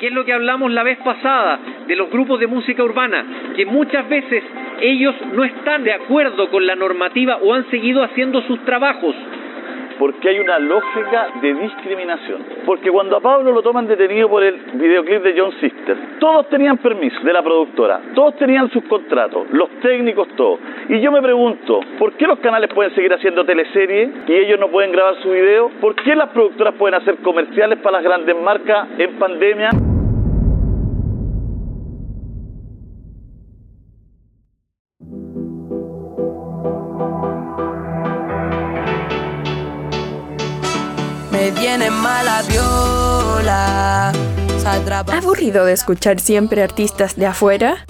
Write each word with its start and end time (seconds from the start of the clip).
qué 0.00 0.06
es 0.06 0.12
lo 0.12 0.24
que 0.24 0.32
hablamos 0.32 0.72
la 0.72 0.82
vez 0.82 0.98
pasada 0.98 1.60
de 1.86 1.94
los 1.94 2.10
grupos 2.10 2.40
de 2.40 2.46
música 2.46 2.82
urbana? 2.82 3.52
Que 3.54 3.66
muchas 3.66 4.08
veces 4.08 4.42
ellos 4.80 5.14
no 5.32 5.44
están 5.44 5.84
de 5.84 5.92
acuerdo 5.92 6.50
con 6.50 6.66
la 6.66 6.74
normativa 6.74 7.36
o 7.42 7.54
han 7.54 7.70
seguido 7.70 8.02
haciendo 8.02 8.42
sus 8.42 8.64
trabajos 8.64 9.14
porque 10.00 10.30
hay 10.30 10.40
una 10.40 10.58
lógica 10.58 11.28
de 11.42 11.52
discriminación. 11.52 12.42
Porque 12.64 12.90
cuando 12.90 13.18
a 13.18 13.20
Pablo 13.20 13.52
lo 13.52 13.60
toman 13.60 13.86
detenido 13.86 14.30
por 14.30 14.42
el 14.42 14.56
videoclip 14.72 15.22
de 15.22 15.34
John 15.38 15.52
Sister, 15.60 15.96
todos 16.18 16.48
tenían 16.48 16.78
permiso 16.78 17.20
de 17.22 17.32
la 17.34 17.42
productora, 17.42 18.00
todos 18.14 18.34
tenían 18.36 18.70
sus 18.70 18.82
contratos, 18.84 19.46
los 19.50 19.68
técnicos, 19.82 20.26
todos. 20.36 20.58
Y 20.88 21.00
yo 21.00 21.12
me 21.12 21.20
pregunto, 21.20 21.80
¿por 21.98 22.14
qué 22.14 22.26
los 22.26 22.38
canales 22.38 22.70
pueden 22.72 22.94
seguir 22.94 23.12
haciendo 23.12 23.44
teleseries 23.44 24.08
y 24.26 24.32
ellos 24.32 24.58
no 24.58 24.68
pueden 24.68 24.90
grabar 24.90 25.16
su 25.22 25.30
video? 25.30 25.70
¿Por 25.82 25.94
qué 25.96 26.16
las 26.16 26.30
productoras 26.30 26.74
pueden 26.76 26.94
hacer 26.94 27.16
comerciales 27.16 27.78
para 27.80 27.98
las 27.98 28.04
grandes 28.04 28.34
marcas 28.40 28.88
en 28.96 29.18
pandemia? 29.18 29.68
Mala 41.90 42.42
viola. 42.48 44.12
¿Aburrido 45.12 45.64
de 45.64 45.72
escuchar 45.72 46.20
siempre 46.20 46.62
artistas 46.62 47.16
de 47.16 47.26
afuera? 47.26 47.86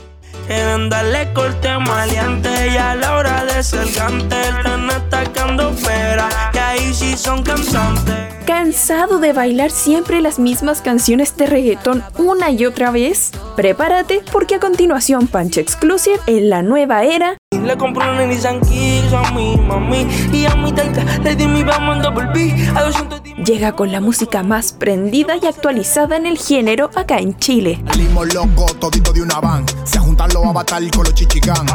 Quieren 0.46 0.88
darle 0.88 1.32
corte 1.32 1.68
maleante 1.78 2.68
y 2.68 2.76
a 2.76 2.94
la 2.94 3.16
hora 3.16 3.44
de 3.44 3.62
ser 3.62 3.86
gante 3.92 4.40
están 4.40 4.90
atacando 4.90 5.72
fuera, 5.72 6.28
que 6.52 6.60
ahí 6.60 6.94
sí 6.94 7.16
son 7.16 7.42
cantantes. 7.42 8.14
¿Cansado 8.46 9.18
de 9.18 9.32
bailar 9.32 9.70
siempre 9.70 10.20
las 10.20 10.38
mismas 10.38 10.80
canciones 10.80 11.36
de 11.36 11.46
reggaetón 11.46 12.02
una 12.18 12.50
y 12.50 12.66
otra 12.66 12.90
vez? 12.90 13.30
Prepárate 13.56 14.22
porque 14.32 14.56
a 14.56 14.60
continuación 14.60 15.28
Punch 15.28 15.58
Exclusive 15.58 16.18
en 16.26 16.50
la 16.50 16.62
nueva 16.62 17.04
era 17.04 17.36
le 17.64 17.76
compré 17.76 18.08
una 18.08 18.26
Nissan 18.26 18.60
Kicks 18.60 19.12
a 19.12 19.30
mi 19.32 19.56
mami 19.56 20.06
y 20.32 20.46
a 20.46 20.54
mi 20.56 20.72
taita 20.72 21.04
le 21.22 21.34
di 21.34 21.46
mi 21.46 21.60
en 21.60 22.02
double 22.02 22.26
B 22.32 22.70
a 22.74 22.82
200 22.82 23.20
Llega 23.44 23.72
con 23.72 23.90
la 23.90 24.00
música 24.00 24.42
más 24.42 24.72
prendida 24.72 25.34
y 25.40 25.46
actualizada 25.46 26.16
en 26.16 26.26
el 26.26 26.36
género 26.36 26.90
acá 26.94 27.18
en 27.18 27.38
Chile. 27.38 27.82
Salimos 27.86 28.34
loco, 28.34 28.66
todito 28.78 29.14
de 29.14 29.22
una 29.22 29.40
van. 29.40 29.64
Se 29.84 29.98
juntan 29.98 30.30
los 30.34 30.44
avatar 30.44 30.82
con 30.90 31.04
los 31.04 31.14
chichigán. 31.14 31.66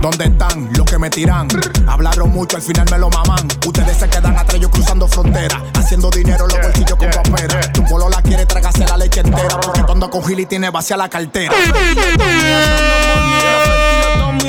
¿Dónde 0.00 0.24
están 0.24 0.68
los 0.76 0.84
que 0.84 0.98
me 0.98 1.10
tiran? 1.10 1.46
Hablaron 1.86 2.32
mucho, 2.32 2.56
al 2.56 2.62
final 2.62 2.86
me 2.90 2.98
lo 2.98 3.08
maman. 3.08 3.46
Ustedes 3.64 3.98
se 3.98 4.08
quedan 4.08 4.36
atrás, 4.36 4.60
yo 4.60 4.68
cruzando 4.68 5.06
frontera. 5.06 5.62
Haciendo 5.74 6.10
dinero, 6.10 6.44
los 6.48 6.60
bolsillos 6.60 6.96
con 6.98 7.10
papera. 7.10 7.72
Tu 7.72 7.84
polo 7.84 8.08
la 8.08 8.20
quiere 8.20 8.44
tragarse 8.44 8.84
la 8.84 8.96
leche 8.96 9.20
entera. 9.20 9.60
Porque 9.60 9.82
cuando 9.82 10.10
con 10.10 10.24
Gili 10.24 10.46
tiene 10.46 10.70
vacía 10.70 10.96
la 10.96 11.08
cartera 11.08 11.54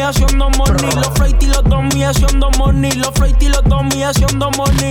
haciendo 0.01 0.49
money. 0.51 0.91
Los 0.95 1.09
freight 1.15 1.43
y 1.43 1.47
los 1.47 1.63
Tommy 1.63 2.03
haciendo 2.03 2.49
money. 2.57 2.91
Los 2.93 3.11
freight 3.13 3.41
y 3.41 3.49
los 3.49 3.63
Tommy 3.63 4.03
haciendo 4.03 4.49
money. 4.57 4.89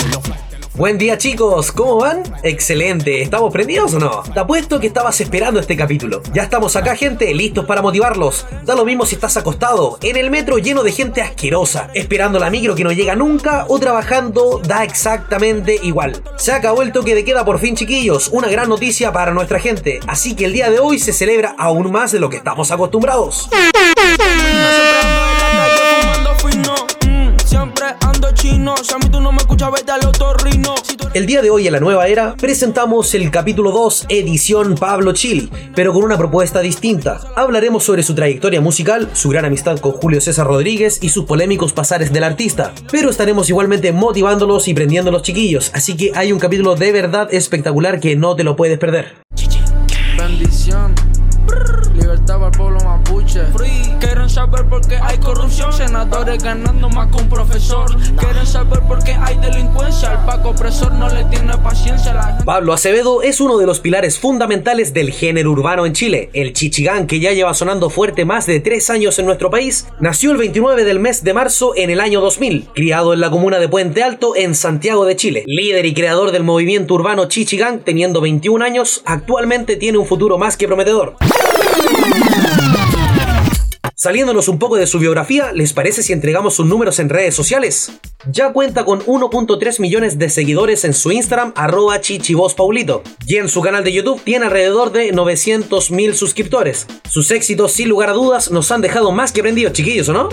Buen 0.75 0.97
día 0.97 1.19
chicos, 1.19 1.71
¿cómo 1.71 1.99
van? 1.99 2.23
Excelente, 2.43 3.21
¿estamos 3.21 3.53
prendidos 3.53 3.93
o 3.93 3.99
no? 3.99 4.23
Te 4.23 4.41
apuesto 4.41 4.81
que 4.81 4.87
estabas 4.87 5.21
esperando 5.21 5.61
este 5.61 5.77
capítulo. 5.77 6.23
Ya 6.33 6.45
estamos 6.45 6.77
acá 6.77 6.97
gente, 6.97 7.35
listos 7.35 7.67
para 7.67 7.83
motivarlos. 7.83 8.47
Da 8.65 8.75
lo 8.75 8.87
mismo 8.87 9.05
si 9.05 9.17
estás 9.17 9.37
acostado, 9.37 9.99
en 10.01 10.17
el 10.17 10.31
metro 10.31 10.57
lleno 10.57 10.83
de 10.83 10.93
gente 10.93 11.21
asquerosa, 11.21 11.91
esperando 11.93 12.39
la 12.39 12.49
micro 12.49 12.75
que 12.75 12.85
no 12.85 12.93
llega 12.93 13.15
nunca 13.15 13.67
o 13.69 13.79
trabajando, 13.79 14.63
da 14.67 14.83
exactamente 14.83 15.79
igual. 15.83 16.23
Se 16.39 16.53
acabó 16.53 16.81
el 16.81 16.93
toque 16.93 17.15
de 17.15 17.25
queda 17.25 17.45
por 17.45 17.59
fin 17.59 17.77
chiquillos, 17.77 18.29
una 18.29 18.49
gran 18.49 18.71
noticia 18.71 19.13
para 19.13 19.35
nuestra 19.35 19.61
gente, 19.61 20.01
así 20.07 20.35
que 20.35 20.47
el 20.47 20.55
día 20.55 20.71
de 20.71 20.79
hoy 20.79 20.99
se 20.99 21.13
celebra 21.13 21.55
aún 21.59 21.93
más 21.93 22.13
de 22.13 22.21
lo 22.21 22.31
que 22.31 22.39
estamos 22.39 22.71
acostumbrados. 22.71 23.51
El 31.15 31.27
día 31.27 31.43
de 31.43 31.51
hoy 31.51 31.67
en 31.67 31.73
la 31.75 31.81
nueva 31.81 32.09
era 32.09 32.35
presentamos 32.37 33.15
el 33.15 33.31
capítulo 33.31 33.71
2, 33.71 34.07
edición 34.09 34.77
Pablo 34.77 35.13
Chili, 35.13 35.51
pero 35.75 35.93
con 35.93 36.05
una 36.05 36.17
propuesta 36.17 36.61
distinta. 36.61 37.21
Hablaremos 37.37 37.85
sobre 37.85 38.03
su 38.03 38.15
trayectoria 38.15 38.61
musical, 38.61 39.11
su 39.13 39.29
gran 39.29 39.45
amistad 39.45 39.79
con 39.79 39.93
Julio 39.93 40.21
César 40.21 40.47
Rodríguez 40.47 40.99
y 41.03 41.11
sus 41.11 41.27
polémicos 41.27 41.73
pasares 41.73 42.13
del 42.13 42.25
artista. 42.25 42.73
Pero 42.91 43.11
estaremos 43.11 43.49
igualmente 43.51 43.93
motivándolos 43.93 44.69
y 44.69 44.75
prendiendo 44.75 45.11
a 45.11 45.13
los 45.13 45.23
chiquillos, 45.23 45.71
así 45.75 45.97
que 45.97 46.13
hay 46.15 46.33
un 46.33 46.39
capítulo 46.39 46.75
de 46.75 46.93
verdad 46.93 47.29
espectacular 47.33 48.01
que 48.01 48.17
no 48.17 48.37
te 48.37 48.45
lo 48.45 48.57
puedes 48.57 48.79
perder. 48.79 49.17
Bendición. 50.17 50.95
Libertad 51.95 52.35
para 52.35 52.47
el 52.47 52.53
pueblo 52.53 52.79
mapuche. 52.81 53.41
Quieren 54.01 54.29
saber 54.29 54.65
por 54.67 54.87
qué 54.87 54.97
hay 54.97 55.19
corrupción. 55.19 55.73
Senadores 55.73 56.43
ganando 56.43 56.89
más 56.89 57.09
que 57.09 57.23
un 57.23 57.29
profesor. 57.29 57.87
Quieren 58.17 58.47
saber 58.47 58.81
por 58.81 59.03
qué 59.05 59.13
hay 59.13 59.37
delincuencia. 59.37 60.13
El 60.13 60.27
Paco 60.27 60.51
opresor 60.51 60.93
no 60.93 61.09
le 61.09 61.25
tiene 61.25 61.57
paciencia 61.59 62.13
a 62.13 62.15
la 62.15 62.23
gente. 62.25 62.45
Pablo 62.45 62.73
Acevedo 62.73 63.23
es 63.23 63.41
uno 63.41 63.59
de 63.59 63.67
los 63.67 63.81
pilares 63.81 64.19
fundamentales 64.19 64.95
del 64.95 65.13
género 65.13 65.51
urbano 65.51 65.85
en 65.85 65.93
Chile. 65.93 66.31
El 66.33 66.53
chichigán, 66.53 67.07
que 67.07 67.21
ya 67.21 67.33
lleva 67.33 67.55
sonando 67.55 67.91
fuerte 67.91 68.25
más 68.25 68.47
de 68.47 68.61
tres 68.61 68.89
años 68.89 69.19
en 69.19 69.27
nuestro 69.27 69.51
país, 69.51 69.87
nació 70.01 70.33
el 70.33 70.39
29 70.39 70.85
del 70.85 70.99
mes 70.99 71.23
de 71.25 71.35
marzo 71.35 71.75
en 71.77 71.91
el 71.91 72.01
año 72.01 72.21
2000. 72.21 72.69
Criado 72.75 73.13
en 73.13 73.21
la 73.21 73.31
comuna 73.31 73.59
de 73.59 73.69
Puente 73.69 74.03
Alto, 74.03 74.35
en 74.35 74.55
Santiago 74.55 75.05
de 75.05 75.17
Chile. 75.17 75.45
Líder 75.47 75.85
y 75.85 75.95
creador 75.95 76.33
del 76.33 76.43
movimiento 76.43 76.95
urbano 76.95 77.27
chichigán, 77.27 77.81
teniendo 77.81 78.21
21 78.21 78.65
años, 78.65 79.03
actualmente 79.05 79.77
tiene 79.77 79.99
un 79.99 80.07
futuro 80.07 80.39
más 80.39 80.57
que 80.57 80.67
prometedor. 80.67 81.17
Saliéndonos 84.03 84.49
un 84.49 84.59
poco 84.59 84.75
de 84.75 84.89
su 84.89 84.99
biografía, 84.99 85.53
¿les 85.53 85.73
parece 85.73 86.03
si 86.03 86.13
entregamos 86.13 86.55
sus 86.55 86.67
números 86.67 86.99
en 86.99 87.09
redes 87.09 87.37
sociales? 87.37 87.93
Ya 88.29 88.53
cuenta 88.53 88.85
con 88.85 88.99
1.3 88.99 89.79
millones 89.79 90.19
de 90.19 90.29
seguidores 90.29 90.85
en 90.85 90.93
su 90.93 91.13
Instagram, 91.13 91.53
arroba 91.55 92.01
chichivospaulito, 92.01 93.05
y 93.29 93.37
en 93.37 93.49
su 93.49 93.61
canal 93.61 93.85
de 93.85 93.93
YouTube 93.93 94.21
tiene 94.25 94.47
alrededor 94.47 94.91
de 94.91 95.13
900 95.13 95.93
mil 95.93 96.17
suscriptores. 96.17 96.89
Sus 97.09 97.31
éxitos, 97.31 97.75
sin 97.75 97.89
lugar 97.89 98.11
a 98.11 98.15
dudas, 98.15 98.51
nos 98.51 98.73
han 98.73 98.81
dejado 98.81 99.13
más 99.13 99.31
que 99.31 99.41
prendidos, 99.41 99.73
chiquillos, 99.73 100.09
¿o 100.09 100.13
no? 100.13 100.29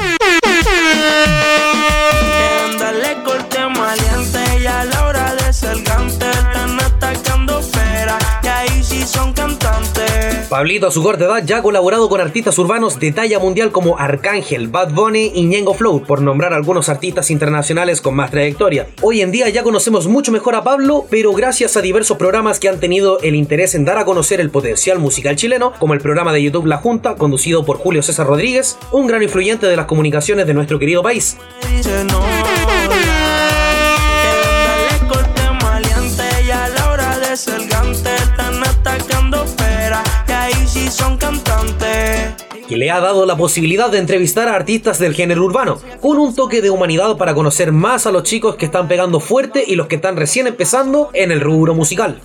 Pablito 10.50 10.88
a 10.88 10.92
su 10.92 11.04
corta 11.04 11.26
edad 11.26 11.44
ya 11.46 11.58
ha 11.58 11.62
colaborado 11.62 12.10
con 12.10 12.20
artistas 12.20 12.58
urbanos 12.58 13.00
de 13.00 13.12
talla 13.12 13.38
mundial 13.38 13.72
como 13.72 14.00
Arcángel, 14.00 14.68
Bad 14.68 14.94
Bunny 14.94 15.32
y 15.36 15.44
Ñengo 15.44 15.76
Flow, 15.76 16.04
por 16.04 16.24
nombrar 16.24 16.54
algunos 16.54 16.90
artistas 16.90 17.30
internacionales 17.30 18.02
con 18.02 18.16
más 18.16 18.32
trayectoria. 18.32 18.88
Hoy 19.04 19.22
en 19.22 19.32
día 19.32 19.48
ya 19.50 19.62
conocemos 19.62 20.08
mucho 20.08 20.32
mejor 20.32 20.56
a 20.56 20.64
Pablo, 20.64 21.06
pero 21.08 21.34
gracias 21.34 21.78
a 21.78 21.82
diversos 21.82 22.18
programas 22.18 22.60
que 22.60 22.68
han 22.68 22.80
tenido 22.80 23.20
el 23.20 23.36
interés 23.36 23.76
en 23.76 23.86
dar 23.86 24.00
a 24.00 24.06
conocer 24.06 24.42
el 24.42 24.50
potencial 24.50 24.98
musical 24.98 25.36
chileno, 25.36 25.72
como 25.78 25.94
el 25.94 26.02
programa 26.02 26.34
de 26.34 26.42
YouTube 26.42 26.66
La 26.66 26.78
Junta, 26.78 27.14
conducido 27.14 27.64
por 27.64 27.78
Julio 27.78 28.02
César 28.02 28.26
Rodríguez, 28.26 28.80
un 28.92 29.06
gran 29.06 29.22
influyente 29.22 29.68
de 29.68 29.78
las 29.78 29.86
comunicaciones 29.86 30.48
de 30.48 30.56
nuestro 30.56 30.80
querido 30.80 31.04
país. 31.04 31.38
Que 42.68 42.78
le 42.78 42.90
ha 42.92 43.00
dado 43.00 43.26
la 43.26 43.36
posibilidad 43.36 43.90
de 43.90 43.98
entrevistar 43.98 44.48
a 44.48 44.56
artistas 44.56 45.00
del 45.00 45.16
género 45.16 45.44
urbano, 45.44 45.80
con 46.02 46.18
un 46.18 46.36
toque 46.36 46.62
de 46.62 46.70
humanidad 46.70 47.18
para 47.18 47.34
conocer 47.34 47.72
más 47.72 48.06
a 48.06 48.12
los 48.12 48.24
chicos 48.24 48.56
que 48.56 48.66
están 48.66 48.88
pegando 48.88 49.20
fuerte 49.20 49.64
y 49.66 49.76
los 49.76 49.88
que 49.88 49.96
están 49.96 50.18
recién 50.18 50.48
empezando 50.48 51.10
en 51.14 51.32
el 51.32 51.42
rubro 51.42 51.74
musical. 51.74 52.22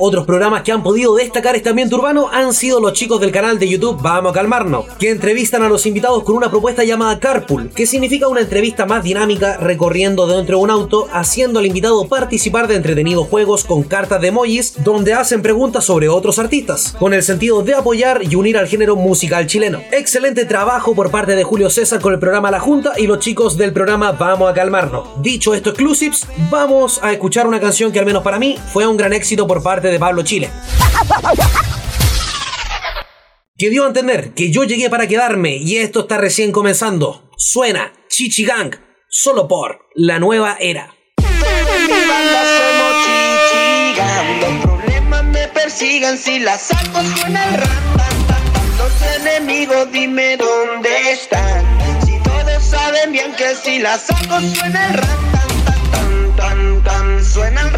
Otros 0.00 0.26
programas 0.26 0.62
que 0.62 0.70
han 0.70 0.84
podido 0.84 1.16
destacar 1.16 1.56
este 1.56 1.70
ambiente 1.70 1.96
urbano 1.96 2.28
han 2.30 2.54
sido 2.54 2.78
los 2.78 2.92
chicos 2.92 3.20
del 3.20 3.32
canal 3.32 3.58
de 3.58 3.68
YouTube 3.68 4.00
Vamos 4.00 4.30
a 4.30 4.32
Calmarnos, 4.32 4.84
que 4.96 5.10
entrevistan 5.10 5.64
a 5.64 5.68
los 5.68 5.86
invitados 5.86 6.22
con 6.22 6.36
una 6.36 6.52
propuesta 6.52 6.84
llamada 6.84 7.18
Carpool, 7.18 7.70
que 7.70 7.84
significa 7.84 8.28
una 8.28 8.42
entrevista 8.42 8.86
más 8.86 9.02
dinámica 9.02 9.56
recorriendo 9.56 10.28
dentro 10.28 10.58
de 10.58 10.62
un 10.62 10.70
auto, 10.70 11.08
haciendo 11.12 11.58
al 11.58 11.66
invitado 11.66 12.06
participar 12.06 12.68
de 12.68 12.76
entretenidos 12.76 13.26
juegos 13.26 13.64
con 13.64 13.82
cartas 13.82 14.20
de 14.20 14.28
emojis, 14.28 14.84
donde 14.84 15.14
hacen 15.14 15.42
preguntas 15.42 15.84
sobre 15.84 16.08
otros 16.08 16.38
artistas, 16.38 16.94
con 16.96 17.12
el 17.12 17.24
sentido 17.24 17.62
de 17.62 17.74
apoyar 17.74 18.20
y 18.22 18.36
unir 18.36 18.56
al 18.56 18.68
género 18.68 18.94
musical 18.94 19.48
chileno. 19.48 19.80
Excelente 19.90 20.44
trabajo 20.44 20.94
por 20.94 21.10
parte 21.10 21.34
de 21.34 21.42
Julio 21.42 21.70
César 21.70 22.00
con 22.00 22.12
el 22.12 22.20
programa 22.20 22.52
La 22.52 22.60
Junta 22.60 22.92
y 22.96 23.08
los 23.08 23.18
chicos 23.18 23.56
del 23.56 23.72
programa 23.72 24.12
Vamos 24.12 24.48
a 24.48 24.54
Calmarnos. 24.54 25.20
Dicho 25.22 25.54
esto, 25.54 25.70
exclusives, 25.70 26.24
vamos 26.50 27.00
a 27.02 27.12
escuchar 27.12 27.48
una 27.48 27.58
canción 27.58 27.90
que 27.90 27.98
al 27.98 28.06
menos 28.06 28.22
para 28.22 28.38
mí 28.38 28.56
fue 28.72 28.86
un 28.86 28.96
gran 28.96 29.12
éxito 29.12 29.44
por 29.48 29.60
parte 29.60 29.87
de 29.90 29.98
Pablo 29.98 30.22
Chile. 30.22 30.50
Que 33.56 33.70
dio 33.70 33.84
a 33.84 33.88
entender 33.88 34.34
que 34.34 34.52
yo 34.52 34.64
llegué 34.64 34.88
para 34.88 35.08
quedarme 35.08 35.56
y 35.56 35.78
esto 35.78 36.00
está 36.00 36.16
recién 36.16 36.52
comenzando. 36.52 37.30
Suena 37.36 37.92
Chichigang, 38.08 38.80
solo 39.08 39.48
por 39.48 39.80
la 39.94 40.18
nueva 40.18 40.56
era. 40.60 40.94
Los 44.40 44.62
problemas 44.62 45.24
me 45.24 45.48
persigan 45.48 46.16
si 46.16 46.38
la 46.38 46.56
saco 46.56 47.02
suena 47.16 47.44
el 47.48 47.60
Los 48.78 48.92
enemigos 49.20 49.90
dime 49.92 50.36
dónde 50.36 51.12
están. 51.12 51.64
Si 52.04 52.18
todos 52.22 52.62
saben 52.62 53.12
bien 53.12 53.32
que 53.34 53.54
si 53.56 53.80
la 53.80 53.98
saco 53.98 54.40
suena 54.54 54.86
el 54.86 54.94
ram, 54.94 55.32
tan, 55.90 56.36
tan, 56.36 56.84
tan, 56.84 57.24
suena 57.24 57.62
el 57.62 57.72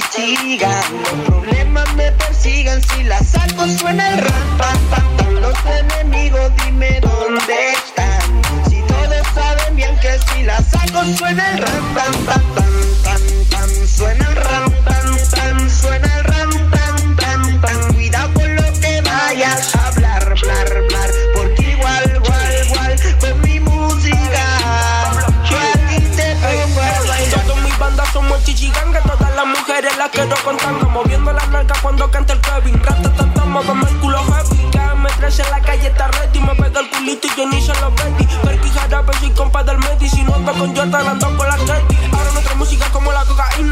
Los 0.00 1.26
problemas 1.26 1.92
me 1.96 2.12
persigan 2.12 2.80
si 2.80 3.02
la 3.02 3.18
saco 3.18 3.66
suena 3.66 4.10
el 4.10 4.18
ram, 4.18 4.58
tan, 4.90 5.40
Los 5.40 5.56
enemigos 5.66 6.52
dime 6.64 7.00
dónde 7.00 7.72
están. 7.72 8.42
Si 8.70 8.80
todos 8.82 9.26
saben 9.34 9.74
bien 9.74 9.98
que 9.98 10.16
si 10.30 10.44
la 10.44 10.62
saco 10.62 11.04
suena 11.16 11.50
el 11.50 11.58
ram, 11.58 11.94
tan, 11.94 12.12
tan, 12.26 12.54
tan, 12.54 12.87
moviendo 30.90 31.32
las 31.32 31.48
nalgas 31.50 31.78
cuando 31.80 32.10
canta 32.10 32.32
el 32.32 32.40
Kevin. 32.40 32.82
Rata, 32.82 33.12
tanta, 33.14 33.42
el 33.44 33.98
culo 33.98 34.18
heavy. 34.24 34.70
Que 34.70 34.78
me 34.78 35.08
en 35.08 35.50
la 35.50 35.60
calle 35.60 35.88
está 35.88 36.08
ready, 36.08 36.40
me 36.40 36.54
pega 36.54 36.80
el 36.80 36.90
culito 36.90 37.28
y 37.28 37.36
yo 37.36 37.46
ni 37.48 37.60
se 37.60 37.74
lo 37.80 37.94
pedí. 37.94 38.26
Perky 38.42 38.70
jarabe, 38.70 39.12
soy 39.18 39.30
compa 39.30 39.62
del 39.62 39.78
Medi, 39.78 40.08
si 40.08 40.22
no 40.22 40.34
ando 40.34 40.52
con 40.52 40.74
Jordan 40.74 41.08
ando 41.08 41.36
con 41.36 41.48
la 41.48 41.56
Teddy. 41.56 41.96
Ahora 42.12 42.30
nuestra 42.32 42.54
música 42.54 42.86
como 42.92 43.12
la 43.12 43.24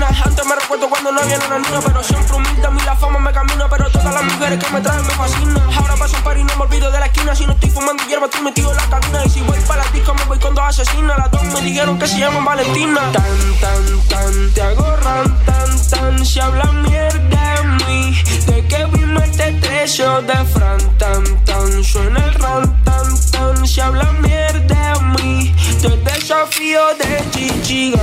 antes 0.03 0.47
me 0.47 0.55
recuerdo 0.55 0.89
cuando 0.89 1.13
no 1.13 1.21
había 1.21 1.39
una 1.39 1.59
niña, 1.59 1.81
pero 1.85 2.03
siempre 2.03 2.37
humilde 2.37 2.67
a 2.67 2.71
mí 2.71 2.81
la 2.85 2.97
fama 2.97 3.19
me 3.19 3.33
camina, 3.33 3.69
pero 3.69 3.91
todas 3.91 4.13
las 4.13 4.25
mujeres 4.25 4.63
que 4.63 4.71
me 4.71 4.81
traen 4.81 5.07
me 5.07 5.15
fascinan. 5.15 5.63
Ahora 5.75 5.97
paso 5.97 6.17
un 6.17 6.23
par 6.23 6.37
y 6.37 6.45
no 6.45 6.57
me 6.57 6.63
olvido 6.65 6.91
de 6.91 7.01
la 7.01 7.07
esquina, 7.07 7.35
si 7.35 7.47
no 7.47 7.53
estoy 7.53 7.71
fumando 7.71 8.05
hierba 8.05 8.27
estoy 8.27 8.43
metido 8.43 8.71
en 8.71 8.77
la 8.77 8.87
cabina 8.87 9.25
y 9.25 9.31
si 9.31 9.41
voy 9.43 9.59
para 9.61 9.85
la 9.85 9.91
disco 9.91 10.15
me 10.15 10.25
voy 10.25 10.39
con 10.39 10.55
dos 10.55 10.65
asesinas, 10.65 11.17
las 11.19 11.31
dos 11.31 11.43
me 11.45 11.61
dijeron 11.63 11.99
que 11.99 12.07
se 12.07 12.19
llaman 12.19 12.45
Valentina. 12.45 13.01
Tan, 13.13 13.25
tan, 13.61 14.09
tan, 14.09 14.53
te 14.53 14.63
agarran, 14.63 15.45
tan, 15.45 15.89
tan, 15.89 16.27
se 16.27 16.41
habla 16.41 16.65
mierda 16.73 17.55
de 17.57 17.85
mí, 17.87 18.23
de 18.47 18.67
que 18.67 18.85
vimos 18.87 19.23
este 19.25 19.53
trecho 19.53 20.23
de 20.23 20.45
Fran, 20.45 20.99
tan, 20.99 21.45
tan, 21.45 21.85
suena 21.85 22.25
el 22.25 22.35
ran, 22.35 22.85
tan, 22.85 23.31
tan, 23.31 23.67
se 23.67 23.83
habla 23.83 24.11
mierda 24.13 24.93
de 24.93 25.01
mí, 25.23 25.55
te 25.81 25.89
desafío 25.89 26.81
de 26.99 27.31
chichiga. 27.31 28.03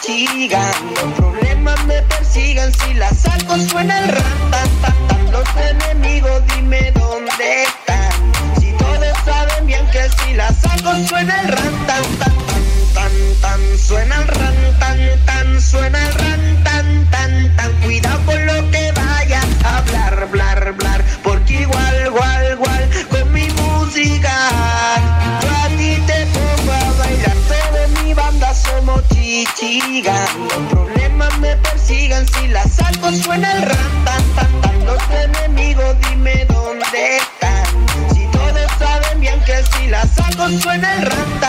Chichiga. 0.00 0.70
Los 0.94 1.12
problemas 1.14 1.84
me 1.86 2.02
persigan 2.02 2.72
si 2.72 2.94
la 2.94 3.10
saco 3.10 3.56
suena 3.58 3.98
el 4.00 4.08
ram, 4.08 4.50
tan, 4.50 4.68
tan, 4.82 5.08
tan. 5.08 5.30
Los 5.32 5.48
enemigos 5.56 6.42
dime 6.54 6.92
dónde 6.92 7.64
están. 7.64 8.60
Si 8.60 8.72
todos 8.72 9.16
saben 9.24 9.66
bien 9.66 9.86
que 9.90 10.08
si 10.18 10.34
la 10.34 10.52
saco 10.52 10.92
suena 11.08 11.40
el 11.42 11.48
ram, 11.48 11.86
tan, 11.86 12.02
tan, 12.18 12.36
tan, 12.46 12.64
tan, 12.94 13.40
tan. 13.40 13.78
Suena 13.78 14.16
el 14.16 14.28
ram, 14.28 14.33
suena 33.12 33.52
el 33.52 33.62
ram, 33.62 34.04
tan, 34.04 34.22
tan, 34.34 34.60
tan. 34.60 34.84
Los 34.86 35.02
enemigos 35.10 35.96
dime 36.08 36.44
dónde 36.46 37.18
están. 37.18 38.14
Si 38.14 38.26
todos 38.32 38.70
saben 38.78 39.20
bien 39.20 39.40
que 39.44 39.62
si 39.72 39.88
la 39.88 40.06
saco 40.06 40.48
suena 40.60 40.94
el 40.94 41.02
ram, 41.02 41.40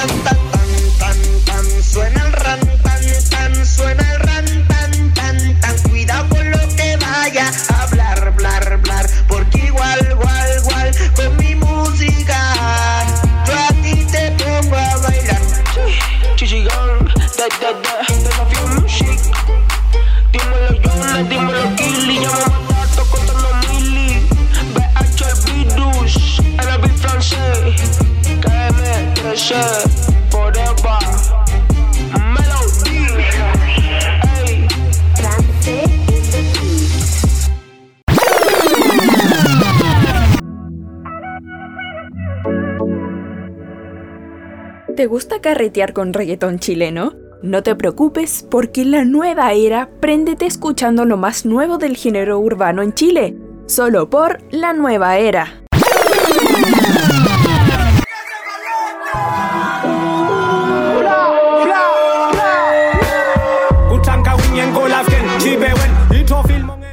¿Te 45.05 45.09
gusta 45.09 45.39
carretear 45.39 45.93
con 45.93 46.13
reggaetón 46.13 46.57
chileno? 46.57 47.13
No 47.43 47.61
te 47.61 47.75
preocupes 47.75 48.43
porque 48.49 48.81
en 48.81 48.89
la 48.89 49.05
nueva 49.05 49.53
era 49.53 49.87
préndete 49.99 50.47
escuchando 50.47 51.05
lo 51.05 51.15
más 51.15 51.45
nuevo 51.45 51.77
del 51.77 51.95
género 51.95 52.39
urbano 52.39 52.81
en 52.81 52.91
Chile, 52.91 53.37
solo 53.67 54.09
por 54.09 54.39
la 54.49 54.73
nueva 54.73 55.19
era. 55.19 55.61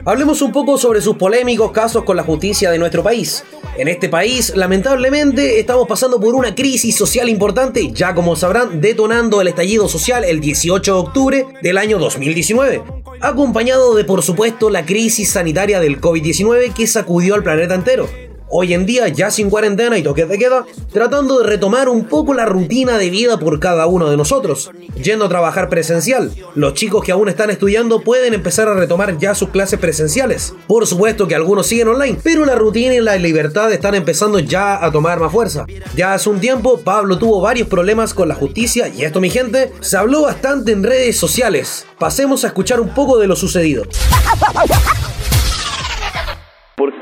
Hablemos 0.04 0.42
un 0.42 0.50
poco 0.50 0.78
sobre 0.78 1.00
sus 1.00 1.16
polémicos 1.16 1.70
casos 1.70 2.02
con 2.02 2.16
la 2.16 2.24
justicia 2.24 2.72
de 2.72 2.78
nuestro 2.78 3.04
país. 3.04 3.44
En 3.78 3.86
este 3.86 4.08
país, 4.08 4.52
lamentablemente, 4.56 5.60
estamos 5.60 5.86
pasando 5.86 6.18
por 6.18 6.34
una 6.34 6.56
crisis 6.56 6.96
social 6.96 7.28
importante, 7.28 7.92
ya 7.92 8.12
como 8.12 8.34
sabrán, 8.34 8.80
detonando 8.80 9.40
el 9.40 9.46
estallido 9.46 9.88
social 9.88 10.24
el 10.24 10.40
18 10.40 10.92
de 10.92 10.98
octubre 10.98 11.46
del 11.62 11.78
año 11.78 12.00
2019, 12.00 12.82
acompañado 13.20 13.94
de, 13.94 14.02
por 14.02 14.22
supuesto, 14.24 14.70
la 14.70 14.84
crisis 14.84 15.30
sanitaria 15.30 15.78
del 15.78 16.00
COVID-19 16.00 16.74
que 16.74 16.88
sacudió 16.88 17.36
al 17.36 17.44
planeta 17.44 17.76
entero. 17.76 18.08
Hoy 18.54 18.74
en 18.74 18.84
día, 18.84 19.08
ya 19.08 19.30
sin 19.30 19.48
cuarentena 19.48 19.96
y 19.96 20.02
toques 20.02 20.28
de 20.28 20.36
queda, 20.36 20.66
tratando 20.92 21.38
de 21.38 21.46
retomar 21.46 21.88
un 21.88 22.04
poco 22.04 22.34
la 22.34 22.44
rutina 22.44 22.98
de 22.98 23.08
vida 23.08 23.38
por 23.38 23.58
cada 23.58 23.86
uno 23.86 24.10
de 24.10 24.18
nosotros, 24.18 24.70
yendo 25.02 25.24
a 25.24 25.30
trabajar 25.30 25.70
presencial. 25.70 26.30
Los 26.54 26.74
chicos 26.74 27.02
que 27.02 27.12
aún 27.12 27.30
están 27.30 27.48
estudiando 27.48 28.02
pueden 28.02 28.34
empezar 28.34 28.68
a 28.68 28.74
retomar 28.74 29.16
ya 29.16 29.34
sus 29.34 29.48
clases 29.48 29.78
presenciales. 29.80 30.52
Por 30.66 30.86
supuesto 30.86 31.26
que 31.26 31.34
algunos 31.34 31.66
siguen 31.66 31.88
online, 31.88 32.18
pero 32.22 32.44
la 32.44 32.54
rutina 32.54 32.94
y 32.94 33.00
la 33.00 33.16
libertad 33.16 33.72
están 33.72 33.94
empezando 33.94 34.38
ya 34.38 34.84
a 34.84 34.92
tomar 34.92 35.18
más 35.18 35.32
fuerza. 35.32 35.64
Ya 35.96 36.12
hace 36.12 36.28
un 36.28 36.38
tiempo, 36.38 36.78
Pablo 36.78 37.16
tuvo 37.16 37.40
varios 37.40 37.68
problemas 37.68 38.12
con 38.12 38.28
la 38.28 38.34
justicia 38.34 38.86
y 38.86 39.04
esto, 39.04 39.18
mi 39.18 39.30
gente, 39.30 39.72
se 39.80 39.96
habló 39.96 40.20
bastante 40.20 40.72
en 40.72 40.82
redes 40.82 41.16
sociales. 41.16 41.86
Pasemos 41.98 42.44
a 42.44 42.48
escuchar 42.48 42.82
un 42.82 42.92
poco 42.92 43.18
de 43.18 43.28
lo 43.28 43.34
sucedido. 43.34 43.84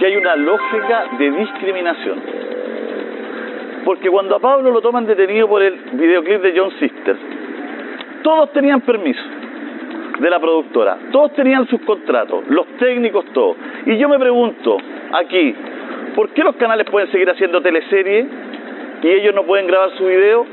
Porque 0.00 0.14
hay 0.14 0.19
una 0.19 0.35
lógica 0.35 1.04
de 1.19 1.30
discriminación. 1.30 2.23
Porque 3.85 4.09
cuando 4.09 4.37
a 4.37 4.38
Pablo 4.38 4.71
lo 4.71 4.80
toman 4.80 5.04
detenido 5.04 5.47
por 5.47 5.62
el 5.62 5.75
videoclip 5.92 6.40
de 6.40 6.59
John 6.59 6.71
Sister, 6.80 7.16
todos 8.23 8.50
tenían 8.52 8.80
permiso 8.80 9.21
de 10.19 10.30
la 10.30 10.40
productora, 10.40 10.97
todos 11.12 11.35
tenían 11.35 11.69
sus 11.69 11.83
contratos, 11.83 12.49
los 12.49 12.66
técnicos, 12.78 13.26
todos. 13.35 13.59
Y 13.85 13.99
yo 13.99 14.09
me 14.09 14.19
pregunto 14.19 14.78
aquí, 15.12 15.54
¿por 16.16 16.30
qué 16.30 16.45
los 16.45 16.57
canales 16.57 16.87
pueden 16.90 17.12
seguir 17.12 17.28
haciendo 17.28 17.61
teleseries 17.61 18.26
y 19.02 19.07
ellos 19.07 19.35
no 19.35 19.42
pueden 19.42 19.66
grabar 19.66 19.90
su 19.99 20.07
video? 20.07 20.47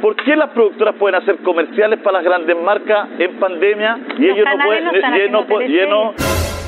¿Por 0.00 0.14
qué 0.14 0.36
las 0.36 0.50
productoras 0.50 0.94
pueden 0.94 1.16
hacer 1.16 1.38
comerciales 1.38 1.98
para 1.98 2.18
las 2.18 2.24
grandes 2.24 2.56
marcas 2.62 3.08
en 3.18 3.40
pandemia 3.40 3.98
y 4.16 4.26
Los 4.26 4.36
ellos 4.36 4.46
no 4.48 4.64
pueden, 4.64 5.32
no 5.32 5.42
y 5.66 6.61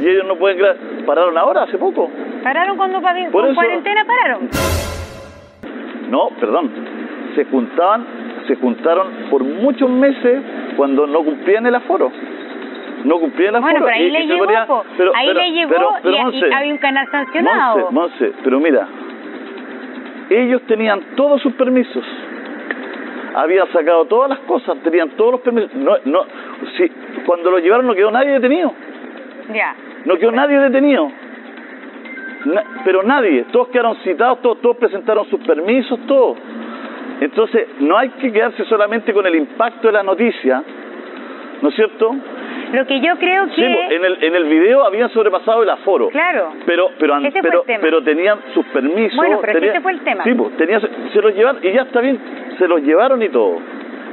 y 0.00 0.08
ellos 0.08 0.24
no- 0.26 0.34
y 0.34 0.36
pueden 0.36 0.58
gra- 0.58 0.76
pararon 1.06 1.36
ahora 1.38 1.62
hace 1.64 1.78
poco? 1.78 2.10
¿Pararon 2.42 2.76
cuando 2.76 3.00
pa- 3.00 3.14
Por 3.30 3.42
con 3.42 3.44
eso- 3.46 3.54
cuarentena? 3.54 4.04
¿Pararon? 4.04 4.48
No, 6.10 6.28
perdón. 6.40 6.70
Se 7.34 7.44
juntaban, 7.46 8.06
se 8.46 8.56
juntaron 8.56 9.08
por 9.30 9.42
muchos 9.44 9.90
meses 9.90 10.42
cuando 10.76 11.06
no 11.06 11.22
cumplían 11.22 11.66
el 11.66 11.74
aforo. 11.74 12.10
no 13.04 13.20
cumplían 13.20 13.54
el 13.54 13.60
Bueno, 13.60 13.78
aforo. 13.78 13.86
pero 13.92 13.96
ahí 13.96 14.06
y- 14.08 14.10
le 14.10 14.20
y 14.24 14.26
llegó, 14.26 14.44
ponía- 14.44 14.66
pero- 14.96 15.12
ahí 15.14 15.26
pero- 15.28 15.38
le 15.40 15.50
llegó 15.52 15.68
pero- 15.70 15.90
pero, 16.02 16.14
y, 16.16 16.18
y 16.18 16.22
Monse, 16.24 16.54
había 16.54 16.72
un 16.72 16.78
canal 16.78 17.08
sancionado. 17.12 17.76
Monse, 17.92 17.94
Monse, 17.94 18.32
pero 18.42 18.58
mira, 18.58 18.88
ellos 20.30 20.62
tenían 20.66 21.00
todos 21.16 21.40
sus 21.40 21.52
permisos. 21.54 22.04
Habían 23.36 23.70
sacado 23.72 24.04
todas 24.06 24.30
las 24.30 24.40
cosas, 24.40 24.76
tenían 24.82 25.10
todos 25.10 25.30
los 25.32 25.40
permisos. 25.42 25.72
No, 25.74 25.92
no, 26.06 26.24
si, 26.76 26.88
cuando 27.24 27.52
lo 27.52 27.58
llevaron 27.60 27.86
no 27.86 27.94
quedó 27.94 28.10
nadie 28.10 28.30
detenido. 28.32 28.72
Ya. 29.54 29.74
No 30.04 30.16
quedó 30.18 30.32
nadie 30.32 30.58
detenido. 30.58 31.10
Na- 32.44 32.64
pero 32.84 33.02
nadie, 33.02 33.44
todos 33.52 33.68
quedaron 33.68 33.96
citados, 33.96 34.40
todos, 34.42 34.60
todos 34.60 34.76
presentaron 34.76 35.26
sus 35.26 35.40
permisos, 35.40 35.98
todos. 36.06 36.38
Entonces, 37.20 37.66
no 37.80 37.98
hay 37.98 38.10
que 38.10 38.32
quedarse 38.32 38.64
solamente 38.66 39.12
con 39.12 39.26
el 39.26 39.34
impacto 39.34 39.88
de 39.88 39.92
la 39.92 40.02
noticia, 40.04 40.62
¿no 41.60 41.68
es 41.68 41.74
cierto? 41.74 42.14
Lo 42.72 42.86
que 42.86 43.00
yo 43.00 43.16
creo 43.18 43.46
que... 43.46 43.54
Sí, 43.54 43.62
en 43.64 44.04
el, 44.04 44.22
en 44.22 44.34
el 44.36 44.44
video 44.44 44.84
habían 44.84 45.08
sobrepasado 45.10 45.62
el 45.62 45.70
aforo. 45.70 46.08
Claro. 46.10 46.52
Pero, 46.64 46.90
pero, 46.98 47.14
an- 47.14 47.24
tenían 48.04 48.38
sus 48.54 48.64
permisos. 48.66 49.16
Bueno, 49.16 49.38
pero 49.40 49.54
tenían- 49.54 49.74
ese 49.74 49.80
fue 49.82 49.92
el 49.92 50.00
tema. 50.00 50.22
Sí, 50.24 50.34
tenían- 50.56 50.82
se 51.12 51.20
los 51.22 51.34
llevaron 51.34 51.60
y 51.64 51.72
ya 51.72 51.82
está 51.82 52.00
bien, 52.00 52.18
se 52.58 52.68
los 52.68 52.80
llevaron 52.82 53.22
y 53.22 53.28
todo. 53.30 53.58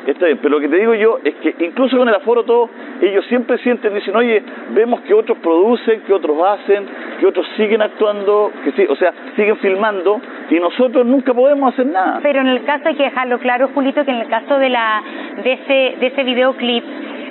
Está 0.06 0.28
bien, 0.28 0.38
pero 0.38 0.56
lo 0.56 0.60
que 0.60 0.70
te 0.70 0.78
digo 0.78 0.94
yo 0.94 1.18
es 1.24 1.34
que 1.36 1.56
incluso 1.66 1.98
con 1.98 2.08
el 2.08 2.14
aforo 2.14 2.44
todo, 2.44 2.70
ellos 3.02 3.26
siempre 3.26 3.58
sienten, 3.60 3.96
dicen, 3.96 4.16
oye, 4.16 4.44
vemos 4.72 5.02
que 5.02 5.14
otros 5.14 5.38
producen, 5.40 6.02
que 6.02 6.14
otros 6.14 6.38
hacen, 6.48 6.86
que 7.20 7.26
otros 7.26 7.46
siguen 7.58 7.82
actuando, 7.82 8.52
que 8.64 8.72
sí, 8.74 8.86
o 8.88 8.96
sea, 8.96 9.12
siguen 9.36 9.58
filmando 9.58 10.22
y 10.50 10.60
nosotros 10.60 11.06
nunca 11.06 11.34
podemos 11.34 11.74
hacer 11.74 11.88
nada. 11.88 12.20
Pero 12.22 12.42
en 12.42 12.48
el 12.48 12.64
caso 12.66 12.88
hay 12.88 12.96
que 12.96 13.04
dejarlo 13.04 13.40
claro, 13.40 13.70
Julito, 13.74 14.06
que 14.06 14.12
en 14.12 14.18
el 14.18 14.28
caso 14.28 14.60
de 14.60 14.70
la 14.70 15.02
de 15.44 15.54
ese 15.54 15.98
de 16.00 16.08
ese 16.08 16.24
videoclip, 16.24 16.84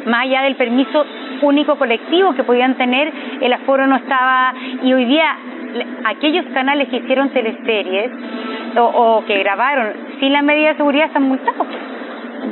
más 0.06 0.22
allá 0.24 0.42
del 0.42 0.56
permiso 0.56 1.04
único 1.42 1.76
colectivo 1.76 2.34
que 2.34 2.42
podían 2.42 2.76
tener, 2.76 3.12
el 3.40 3.52
aforo 3.52 3.86
no 3.86 3.96
estaba 3.96 4.52
y 4.82 4.92
hoy 4.92 5.04
día 5.04 5.36
aquellos 6.06 6.44
canales 6.46 6.88
que 6.88 6.96
hicieron 6.96 7.30
teleseries 7.30 8.10
o, 8.76 8.82
o 8.82 9.24
que 9.26 9.38
grabaron 9.38 9.92
sin 10.18 10.32
la 10.32 10.42
medida 10.42 10.70
de 10.70 10.76
seguridad 10.76 11.06
están 11.06 11.22
multados. 11.24 11.66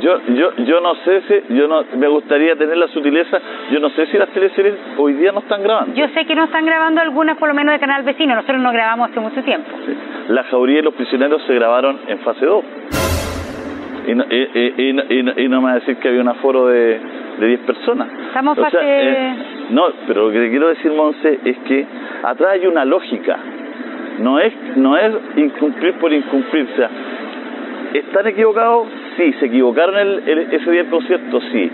Yo, 0.03 0.19
yo, 0.35 0.53
yo 0.65 0.81
no 0.81 0.95
sé 1.05 1.21
si, 1.27 1.55
yo 1.55 1.67
no, 1.67 1.83
me 1.97 2.07
gustaría 2.09 2.55
tener 2.57 2.75
la 2.77 2.87
sutileza, 2.89 3.39
yo 3.71 3.79
no 3.79 3.89
sé 3.91 4.05
si 4.07 4.17
las 4.17 4.27
teleseries 4.29 4.75
hoy 4.97 5.13
día 5.13 5.31
no 5.31 5.39
están 5.39 5.63
grabando. 5.63 5.95
Yo 5.95 6.07
sé 6.09 6.25
que 6.25 6.35
no 6.35 6.43
están 6.43 6.65
grabando 6.65 6.99
algunas, 7.01 7.37
por 7.37 7.47
lo 7.47 7.53
menos 7.55 7.71
de 7.73 7.79
canal 7.79 8.03
vecino. 8.03 8.35
Nosotros 8.35 8.59
no 8.61 8.71
grabamos 8.73 9.09
hace 9.11 9.19
mucho 9.21 9.41
tiempo. 9.43 9.69
La 10.27 10.43
jauría 10.43 10.79
y 10.79 10.81
los 10.81 10.93
prisioneros 10.93 11.41
se 11.47 11.53
grabaron 11.55 11.99
en 12.07 12.19
fase 12.19 12.45
2. 12.45 12.63
Y 14.07 14.15
no, 14.15 14.25
y, 14.29 14.35
y- 14.35 14.89
y 14.89 14.93
no- 14.93 15.03
y 15.09 15.23
no- 15.23 15.33
y 15.37 15.47
no 15.47 15.61
me 15.61 15.67
va 15.67 15.71
a 15.71 15.75
decir 15.75 15.95
que 15.97 16.09
había 16.09 16.19
un 16.21 16.27
aforo 16.27 16.67
de, 16.67 16.99
de 17.39 17.47
10 17.47 17.59
personas. 17.61 18.09
Estamos 18.27 18.57
O 18.57 18.61
sea, 18.61 18.69
fase- 18.71 18.79
eh, 18.83 19.35
no, 19.69 19.83
pero 20.05 20.27
lo 20.27 20.33
que 20.33 20.39
te 20.41 20.49
quiero 20.49 20.67
decir, 20.67 20.91
Monse, 20.91 21.39
es 21.45 21.57
que 21.59 21.85
atrás 22.23 22.49
hay 22.51 22.67
una 22.67 22.83
lógica. 22.83 23.37
No 24.19 24.37
es, 24.39 24.53
no 24.75 24.97
es 24.97 25.13
incumplir 25.37 25.93
por 25.93 26.11
incumplir. 26.11 26.67
O 26.73 26.75
sea, 26.75 26.89
¿están 27.93 28.27
equivocados? 28.27 28.87
Sí. 29.17 29.33
¿Se 29.39 29.45
equivocaron 29.45 29.97
el, 29.97 30.23
el- 30.27 30.53
ese 30.53 30.71
día 30.71 30.81
del 30.83 30.91
concierto? 30.91 31.39
Sí. 31.51 31.71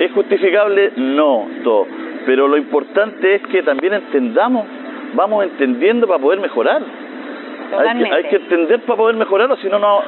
¿Es 0.00 0.12
justificable? 0.12 0.92
No, 0.96 1.46
todo. 1.64 1.86
Pero 2.26 2.46
lo 2.48 2.56
importante 2.56 3.34
es 3.36 3.42
que 3.48 3.62
también 3.62 3.94
entendamos, 3.94 4.66
vamos 5.14 5.44
entendiendo 5.44 6.06
para 6.06 6.20
poder 6.20 6.40
mejorar. 6.40 6.82
Hay 6.82 7.68
que, 7.70 7.76
Totalmente. 7.76 8.14
hay 8.16 8.24
que 8.24 8.36
entender 8.36 8.80
para 8.82 8.96
poder 8.96 9.16
mejorarlo, 9.16 9.56
si 9.58 9.68
no, 9.68 9.78
no 9.78 10.00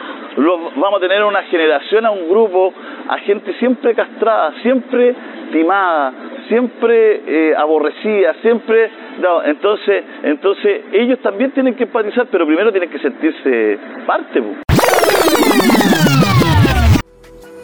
vamos 0.77 0.97
a 0.97 1.01
tener 1.01 1.23
una 1.25 1.43
generación, 1.43 2.07
a 2.07 2.11
un 2.11 2.29
grupo, 2.31 2.73
a 3.09 3.19
gente 3.19 3.53
siempre 3.59 3.95
castrada, 3.95 4.55
siempre 4.63 5.15
timada, 5.53 6.13
siempre 6.49 7.21
eh, 7.27 7.55
aborrecida, 7.57 8.35
siempre... 8.41 8.91
No, 9.21 9.43
entonces, 9.45 10.05
entonces 10.23 10.83
ellos 10.93 11.19
también 11.19 11.51
tienen 11.51 11.75
que 11.75 11.83
empatizar, 11.85 12.27
pero 12.31 12.47
primero 12.47 12.71
tienen 12.71 12.89
que 12.89 12.99
sentirse 12.99 13.79
parte. 14.07 14.43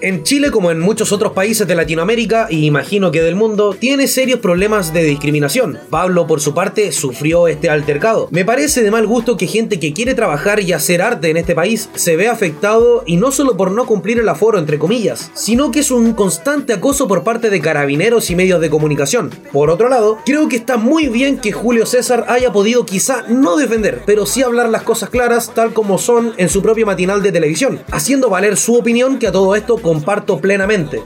En 0.02 0.24
Chile, 0.24 0.50
como 0.50 0.70
en 0.70 0.78
muchos 0.78 1.10
otros 1.10 1.32
países 1.32 1.66
de 1.66 1.74
Latinoamérica 1.74 2.48
y 2.50 2.66
imagino 2.66 3.10
que 3.10 3.22
del 3.22 3.34
mundo, 3.34 3.74
tiene 3.78 4.08
serios 4.08 4.40
problemas 4.40 4.92
de 4.92 5.02
discriminación. 5.02 5.78
Pablo, 5.88 6.26
por 6.26 6.42
su 6.42 6.52
parte, 6.52 6.92
sufrió 6.92 7.48
este 7.48 7.70
altercado. 7.70 8.28
Me 8.30 8.44
parece 8.44 8.82
de 8.82 8.90
mal 8.90 9.06
gusto 9.06 9.38
que 9.38 9.46
gente 9.46 9.80
que 9.80 9.94
quiere 9.94 10.14
trabajar 10.14 10.60
y 10.60 10.74
hacer 10.74 11.00
arte 11.00 11.30
en 11.30 11.38
este 11.38 11.54
país 11.54 11.88
se 11.94 12.16
vea 12.16 12.32
afectado 12.32 13.04
y 13.06 13.16
no 13.16 13.32
solo 13.32 13.56
por 13.56 13.70
no 13.70 13.86
cumplir 13.86 14.18
el 14.18 14.28
aforo, 14.28 14.58
entre 14.58 14.78
comillas, 14.78 15.30
sino 15.32 15.70
que 15.70 15.80
es 15.80 15.90
un 15.90 16.12
constante 16.12 16.74
acoso 16.74 17.08
por 17.08 17.24
parte 17.24 17.48
de 17.48 17.62
carabineros 17.62 18.28
y 18.28 18.36
medios 18.36 18.60
de 18.60 18.68
comunicación. 18.68 19.30
Por 19.50 19.70
otro 19.70 19.88
lado, 19.88 20.18
creo 20.26 20.46
que 20.48 20.56
está 20.56 20.76
muy 20.76 21.08
bien 21.08 21.38
que 21.38 21.52
Julio 21.52 21.86
César 21.86 22.26
haya 22.28 22.52
podido 22.52 22.84
quizá 22.84 23.24
no 23.28 23.56
defender, 23.56 24.02
pero 24.04 24.26
sí 24.26 24.42
hablar 24.42 24.68
las 24.68 24.82
cosas 24.82 25.08
claras 25.08 25.54
tal 25.54 25.72
como 25.72 25.96
son 25.96 26.34
en 26.36 26.50
su 26.50 26.60
propio 26.60 26.84
matinal 26.84 27.22
de 27.22 27.32
televisión, 27.32 27.80
haciendo 27.90 28.28
valer 28.28 28.58
su 28.58 28.74
opinión 28.74 29.18
que 29.18 29.28
a 29.28 29.32
todo 29.32 29.56
esto 29.56 29.78
comparto 29.86 30.40
plenamente. 30.40 31.00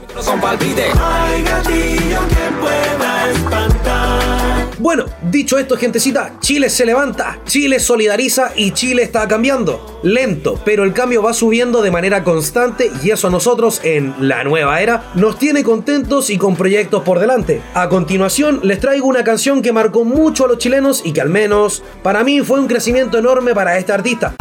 Bueno, 4.79 5.05
dicho 5.29 5.59
esto, 5.59 5.77
gentecita, 5.77 6.39
Chile 6.39 6.67
se 6.67 6.87
levanta, 6.87 7.39
Chile 7.45 7.79
solidariza 7.79 8.53
y 8.55 8.71
Chile 8.71 9.03
está 9.03 9.27
cambiando. 9.27 9.99
Lento, 10.01 10.59
pero 10.65 10.83
el 10.83 10.93
cambio 10.93 11.21
va 11.21 11.33
subiendo 11.35 11.83
de 11.83 11.91
manera 11.91 12.23
constante 12.23 12.91
y 13.03 13.11
eso 13.11 13.27
a 13.27 13.29
nosotros 13.29 13.81
en 13.83 14.15
la 14.17 14.43
nueva 14.43 14.81
era 14.81 15.11
nos 15.13 15.37
tiene 15.37 15.63
contentos 15.63 16.31
y 16.31 16.39
con 16.39 16.55
proyectos 16.55 17.03
por 17.03 17.19
delante. 17.19 17.61
A 17.75 17.87
continuación, 17.87 18.61
les 18.63 18.79
traigo 18.79 19.05
una 19.05 19.23
canción 19.23 19.61
que 19.61 19.71
marcó 19.71 20.03
mucho 20.03 20.45
a 20.45 20.47
los 20.47 20.57
chilenos 20.57 21.03
y 21.05 21.13
que 21.13 21.21
al 21.21 21.29
menos 21.29 21.83
para 22.01 22.23
mí 22.23 22.41
fue 22.41 22.59
un 22.59 22.67
crecimiento 22.67 23.19
enorme 23.19 23.53
para 23.53 23.77
este 23.77 23.93
artista. 23.93 24.33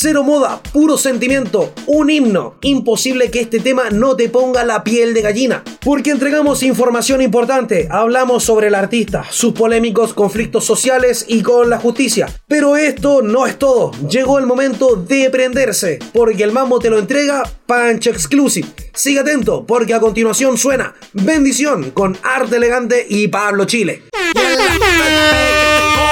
Cero 0.00 0.22
moda, 0.22 0.62
puro 0.72 0.96
sentimiento, 0.96 1.72
un 1.86 2.08
himno. 2.08 2.54
Imposible 2.60 3.32
que 3.32 3.40
este 3.40 3.58
tema 3.58 3.90
no 3.90 4.14
te 4.14 4.28
ponga 4.28 4.62
la 4.62 4.84
piel 4.84 5.12
de 5.12 5.22
gallina. 5.22 5.64
Porque 5.84 6.10
entregamos 6.10 6.62
información 6.62 7.20
importante, 7.20 7.88
hablamos 7.90 8.44
sobre 8.44 8.68
el 8.68 8.76
artista, 8.76 9.24
sus 9.28 9.54
polémicos 9.54 10.14
conflictos 10.14 10.64
sociales 10.64 11.24
y 11.26 11.42
con 11.42 11.68
la 11.68 11.78
justicia. 11.78 12.28
Pero 12.46 12.76
esto 12.76 13.22
no 13.22 13.44
es 13.44 13.58
todo, 13.58 13.90
llegó 14.08 14.38
el 14.38 14.46
momento 14.46 14.94
de 14.94 15.30
prenderse, 15.30 15.98
porque 16.12 16.44
el 16.44 16.52
mambo 16.52 16.78
te 16.78 16.90
lo 16.90 16.98
entrega 17.00 17.42
Punch 17.66 18.06
Exclusive. 18.06 18.68
Sigue 18.94 19.18
atento, 19.18 19.66
porque 19.66 19.94
a 19.94 20.00
continuación 20.00 20.58
suena 20.58 20.94
Bendición 21.12 21.90
con 21.90 22.16
Arte 22.22 22.58
Elegante 22.58 23.04
y 23.08 23.26
Pablo 23.26 23.64
Chile. 23.64 24.04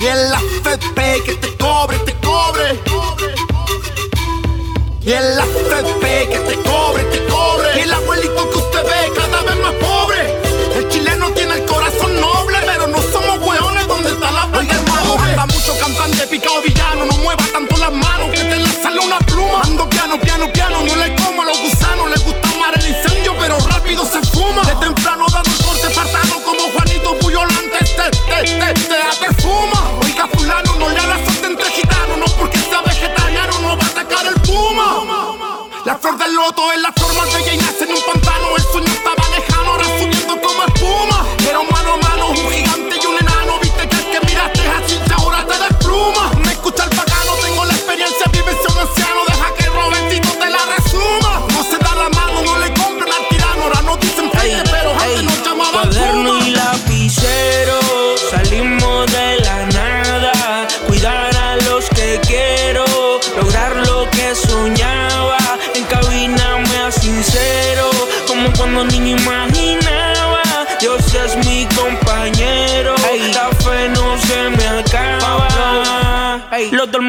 Y 0.00 0.06
en 0.06 0.30
la 0.30 0.38
FP 0.38 1.22
que 1.24 1.34
te 1.34 1.56
cobre, 1.56 1.98
te 1.98 2.14
cobre. 2.24 2.80
Y 5.02 5.12
en 5.12 5.36
la 5.36 5.42
FP 5.42 6.28
que 6.30 6.38
te 6.38 6.54
cobre, 6.62 7.02
te 7.04 7.26
cobre. 7.26 7.78
Y 7.78 7.80
el 7.80 7.92
abuelito 7.92 8.50
que 8.50 8.58
usted 8.58 8.84
ve 8.84 9.12
cada 9.16 9.42
vez 9.42 9.56
más 9.56 9.74
pobre. 9.74 10.38
El 10.76 10.88
chileno 10.88 11.30
tiene 11.32 11.54
el 11.54 11.64
corazón 11.64 12.20
noble, 12.20 12.58
pero 12.64 12.86
no 12.86 12.98
somos 13.10 13.40
hueones 13.40 13.88
donde 13.88 14.10
está 14.10 14.30
la 14.30 14.42
hermano, 14.44 15.16
anda 15.20 15.46
mucho 15.46 15.76
cantante 15.80 16.26
picado 16.28 16.62
villano. 16.62 17.04
No 17.06 17.16
mueva 17.18 17.44
tanto 17.52 17.76
las 17.78 17.92
manos 17.92 18.30
que 18.30 18.44
te 18.44 18.56
le 18.56 18.68
sale 18.80 19.00
una 19.00 19.18
pluma. 19.18 19.62
Ando 19.64 19.90
piano, 19.90 20.20
piano, 20.20 20.52
piano. 20.52 20.84
No 20.84 20.94
le 20.94 21.16
como 21.16 21.42
a 21.42 21.46
los 21.46 21.58
gusanos. 21.60 22.10
Le 22.10 22.22
gusta 22.22 22.48
amar 22.50 22.78
el 22.78 22.86
incendio, 22.86 23.34
pero 23.40 23.58
rápido 23.66 24.04
se 24.04 24.20
fuma. 24.30 24.62
De 24.62 24.76
temprano 24.76 25.26
dando 25.32 25.50
el 25.50 25.64
corte 25.64 25.88
espartano 25.88 26.40
como 26.44 26.60
Juanito 26.72 27.18
Puyolante. 27.18 27.78
Te, 27.96 28.10
te, 28.44 28.74
te, 28.74 29.37
cuando 30.78 30.94
le 30.94 31.00
abrazas 31.00 31.42
entre 31.42 31.70
gitanos, 31.72 32.18
no 32.18 32.26
porque 32.38 32.56
sea 32.58 32.80
vegetariano, 32.82 33.58
no 33.62 33.76
va 33.76 33.82
a 33.82 33.88
atacar 33.88 34.26
el 34.26 34.40
puma. 34.42 35.04
La 35.84 35.96
flor 35.96 36.16
del 36.16 36.32
loto 36.32 36.70
es 36.70 36.80
la 36.80 36.92
flor 36.92 37.10
forma 37.12 37.26
de 37.36 37.50
llenarse 37.50 37.82
en 37.82 37.90
un 37.90 38.02
pantano. 38.02 38.27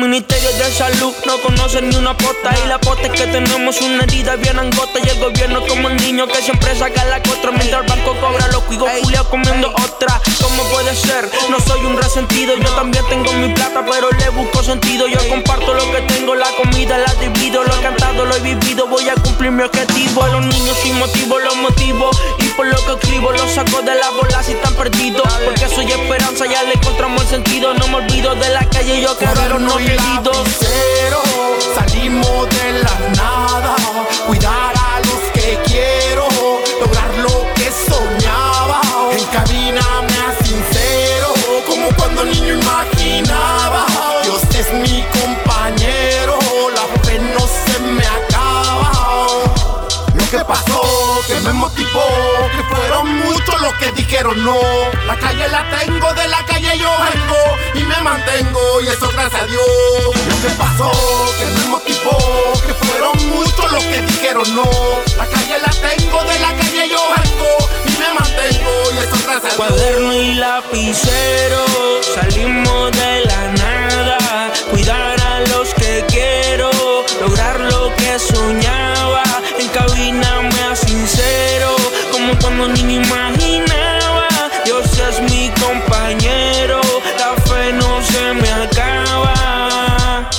Ministerio 0.10 0.51
de 0.54 0.72
Salud 0.72 1.13
no 1.28 1.39
conocen 1.44 1.88
ni 1.88 1.96
una 1.96 2.18
posta. 2.18 2.50
Y 2.66 2.68
la 2.68 2.80
posta 2.80 3.06
es 3.06 3.12
que 3.12 3.28
tenemos 3.28 3.80
una 3.80 4.04
herida 4.04 4.38
bien 4.38 4.58
angota. 4.58 5.00
Y 5.04 5.08
el 5.08 5.20
gobierno 5.20 5.62
como 5.68 5.88
el 5.88 5.98
niño 5.98 6.28
que 6.28 6.42
siempre 6.42 6.75
saca 6.75 7.06
la 7.06 7.22
contra. 7.22 7.51
Mientras 7.51 7.84
el 7.84 7.88
banco 7.88 8.16
cobra 8.20 8.48
los 8.48 8.63
cuigos, 8.63 8.89
Julio 9.04 9.24
comiendo 9.30 9.70
otra. 9.70 10.20
¿Cómo 10.42 10.63
puede 10.72 10.96
ser? 10.96 11.30
No 11.51 11.60
soy 11.60 11.86
un 11.86 11.96
resentido. 11.96 12.56
Yo 12.58 12.70
también 12.72 13.06
tengo 13.08 13.32
mi 13.34 13.54
plata, 13.54 13.86
pero 13.88 14.10
le 14.10 14.30
busco 14.30 14.63
sentido. 14.63 15.08
Yo 15.08 15.20
comparto 15.30 15.75
lo 15.75 15.92
que 15.92 16.01
tengo, 16.13 16.34
la 16.34 16.50
comida 16.58 16.98
la 16.98 17.13
divido. 17.16 17.63
Lo 17.63 17.78
he 17.78 17.82
cantado, 17.82 18.25
lo 18.25 18.36
he 18.36 18.39
vivido. 18.39 18.88
Voy 18.88 19.08
a 19.10 19.13
cumplir 19.13 19.51
mi 19.51 19.62
objetivo. 19.62 20.24
A 20.24 20.30
los 20.30 20.42
niños 20.42 20.75
sin 20.82 20.98
motivo 20.98 21.38
los 21.38 21.56
motivo. 21.58 22.10
Por 22.60 22.68
lo 22.68 22.75
que 22.75 22.92
escribo, 22.92 23.32
los 23.32 23.50
saco 23.51 23.82
de 23.84 23.96
la 23.96 24.10
bola 24.10 24.44
si 24.44 24.51
están 24.51 24.74
perdidos. 24.74 25.25
Porque 25.46 25.70
soy 25.70 25.89
esperanza, 25.89 26.46
ya 26.46 26.62
le 26.63 26.74
encontramos 26.74 27.22
el 27.22 27.28
sentido. 27.30 27.74
No 27.74 27.88
me 27.88 27.96
olvido 27.96 28.36
de 28.36 28.50
la 28.50 28.68
calle, 28.68 29.01
yo 29.01 29.16
quiero 29.18 29.60
no 29.60 29.78
queridos. 29.78 30.46
Salimos 31.74 32.50
de 32.50 32.74
la 32.84 33.00
nada, 33.16 33.75
cuidar 34.28 34.74
a 34.75 35.00
los 35.00 35.19
que 53.78 53.92
dijeron 53.92 54.44
no. 54.44 54.60
La 55.06 55.18
calle 55.18 55.48
la 55.50 55.66
tengo, 55.70 56.14
de 56.14 56.28
la 56.28 56.46
calle 56.46 56.78
yo 56.78 56.90
vengo 56.90 57.58
y 57.76 57.84
me 57.84 57.98
mantengo 58.02 58.82
y 58.82 58.88
eso 58.88 59.10
gracias 59.10 59.42
a 59.42 59.46
Dios. 59.46 59.66
Lo 60.30 60.42
que 60.42 60.50
pasó, 60.58 60.92
que 61.38 61.46
me 61.46 61.66
motivó, 61.68 62.18
que 62.66 62.74
fueron 62.74 63.30
muchos 63.30 63.72
los 63.72 63.84
que 63.84 64.02
dijeron 64.02 64.56
no. 64.56 64.70
La 65.18 65.26
calle 65.26 65.58
la 65.60 65.72
tengo, 65.72 66.24
de 66.24 66.40
la 66.40 66.56
calle 66.56 66.90
yo 66.90 67.02
vengo 67.18 67.70
y 67.86 67.92
me 68.00 68.14
mantengo 68.14 68.72
y 68.94 68.98
eso 68.98 69.18
gracias 69.26 69.54
a 69.54 69.56
Dios. 69.56 69.56
Cuaderno 69.56 70.14
y 70.14 70.36
lapicero, 70.36 71.66
salimos 72.16 72.92
de 72.92 73.26
la 73.26 73.48
nada. 73.54 74.52
Cuidar 74.72 75.20
a 75.22 75.40
los 75.50 75.74
que 75.74 76.06
quiero, 76.08 76.70
lograr 77.22 77.60
lo 77.60 77.96
que 77.96 78.20
soñaba. 78.20 79.24
En 79.58 79.68
cabina 79.70 80.42
me 80.42 80.76
sincero, 80.76 81.49
como 82.38 82.41
cuando 82.41 82.83
ni 82.83 82.95
imaginaba. 82.95 84.27
Dios 84.65 84.86
es 84.98 85.21
mi 85.21 85.50
compañero, 85.50 86.81
la 87.17 87.41
fe 87.43 87.74
no 87.74 88.01
se 88.03 88.33
me 88.33 88.51
acaba. 88.51 90.29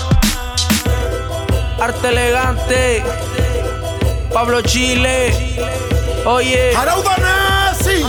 Arte 1.80 2.08
elegante, 2.08 3.04
Pablo 4.32 4.60
Chile, 4.62 5.58
oye. 6.24 6.76
Araudanesi, 6.76 8.04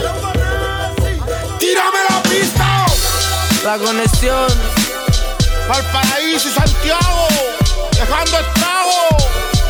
tírame 1.57 2.00
la 2.09 2.23
pista. 2.23 2.85
La 3.63 3.77
conexión. 3.77 4.47
Valparaíso 5.67 6.50
y 6.50 6.51
Santiago, 6.51 7.27
dejando 7.93 8.39
estrago. 8.39 9.61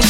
La 0.00 0.06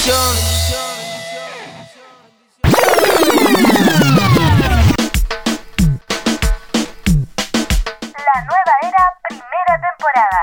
nueva 8.44 8.74
era, 8.82 9.02
primera 9.28 9.74
temporada. 9.88 10.42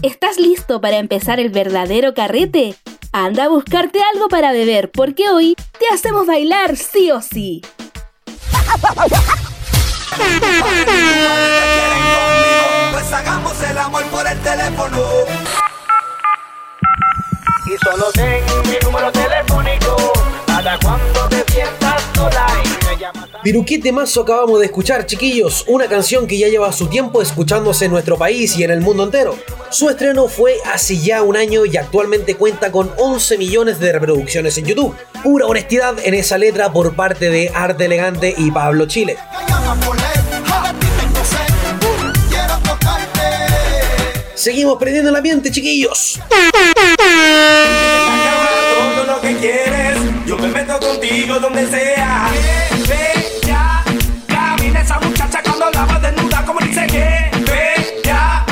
¿Estás 0.00 0.38
listo 0.38 0.80
para 0.80 0.96
empezar 0.96 1.38
el 1.38 1.50
verdadero 1.50 2.14
carrete? 2.14 2.76
Anda 3.12 3.44
a 3.44 3.48
buscarte 3.48 4.00
algo 4.14 4.28
para 4.28 4.52
beber, 4.52 4.90
porque 4.90 5.28
hoy 5.28 5.54
te 5.78 5.94
hacemos 5.94 6.26
bailar 6.26 6.76
sí 6.76 7.10
o 7.10 7.20
sí. 7.20 7.60
Pues 12.92 13.12
hagamos 13.12 13.62
el 13.62 13.78
amor 13.78 14.04
por 14.04 14.26
el 14.26 14.38
teléfono. 14.40 14.98
Y 17.68 17.76
solo 17.84 18.06
ten 18.14 18.42
mi 18.64 18.78
número 18.82 19.12
telefónico 19.12 20.12
para 20.46 20.78
cuando 20.78 21.28
te 21.28 21.52
sientas 21.52 22.02
sola 22.14 22.46
y 22.64 22.86
me 22.86 22.96
llamas. 22.96 23.28
Pero 23.44 23.62
qué 23.66 23.78
temazo 23.78 24.22
acabamos 24.22 24.60
de 24.60 24.66
escuchar, 24.66 25.04
chiquillos. 25.04 25.66
Una 25.68 25.86
canción 25.86 26.26
que 26.26 26.38
ya 26.38 26.48
lleva 26.48 26.72
su 26.72 26.86
tiempo 26.86 27.20
escuchándose 27.20 27.84
en 27.84 27.90
nuestro 27.90 28.16
país 28.16 28.56
y 28.56 28.64
en 28.64 28.70
el 28.70 28.80
mundo 28.80 29.04
entero. 29.04 29.36
Su 29.68 29.90
estreno 29.90 30.28
fue 30.28 30.54
hace 30.72 30.96
ya 30.96 31.22
un 31.22 31.36
año 31.36 31.66
y 31.66 31.76
actualmente 31.76 32.36
cuenta 32.36 32.72
con 32.72 32.90
11 32.96 33.36
millones 33.36 33.78
de 33.80 33.92
reproducciones 33.92 34.56
en 34.56 34.64
YouTube. 34.64 34.96
Pura 35.22 35.44
honestidad 35.44 35.94
en 36.02 36.14
esa 36.14 36.38
letra 36.38 36.72
por 36.72 36.96
parte 36.96 37.28
de 37.28 37.50
Arte 37.54 37.84
Elegante 37.84 38.34
y 38.34 38.50
Pablo 38.50 38.86
Chile. 38.86 39.18
Seguimos 44.38 44.78
prendiendo 44.78 45.10
el 45.10 45.16
ambiente, 45.16 45.50
chiquillos. 45.50 46.20
Todo 48.76 49.04
lo 49.04 49.20
que 49.20 49.36
quieres, 49.36 49.98
yo 50.26 50.38
me 50.38 50.46
meto 50.46 50.78
contigo 50.78 51.40
donde 51.40 51.66
sea. 51.66 52.30
Ve 52.88 53.40
ya, 53.44 53.82
camina 54.28 54.82
esa 54.82 55.00
muchacha 55.00 55.42
cuando 55.42 55.68
la 55.72 55.84
va 55.84 55.98
desnuda, 55.98 56.44
como 56.46 56.60
dice 56.60 56.86
que. 56.86 57.30
Ve 57.50 58.00
ya. 58.04 58.46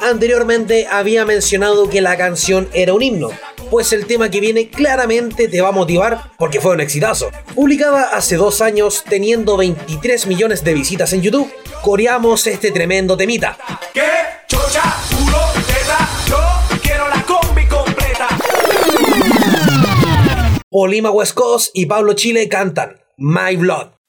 Anteriormente 0.00 0.88
había 0.90 1.24
mencionado 1.24 1.88
que 1.88 2.00
la 2.00 2.16
canción 2.16 2.68
era 2.72 2.92
un 2.92 3.02
himno, 3.02 3.30
pues 3.70 3.92
el 3.92 4.06
tema 4.06 4.32
que 4.32 4.40
viene 4.40 4.68
claramente 4.68 5.46
te 5.46 5.60
va 5.60 5.68
a 5.68 5.72
motivar 5.72 6.32
porque 6.38 6.60
fue 6.60 6.72
un 6.72 6.80
exitazo. 6.80 7.30
Publicada 7.54 8.10
hace 8.14 8.34
dos 8.34 8.60
años, 8.60 9.04
teniendo 9.08 9.56
23 9.56 10.26
millones 10.26 10.64
de 10.64 10.74
visitas 10.74 11.12
en 11.12 11.22
YouTube, 11.22 11.48
coreamos 11.82 12.48
este 12.48 12.72
tremendo 12.72 13.16
temita. 13.16 13.56
Chocha, 14.48 14.82
Polima 20.80 21.10
West 21.10 21.34
Coast 21.34 21.72
y 21.74 21.84
Pablo 21.84 22.14
Chile 22.14 22.48
cantan 22.48 23.02
My 23.18 23.54
Blood. 23.54 23.99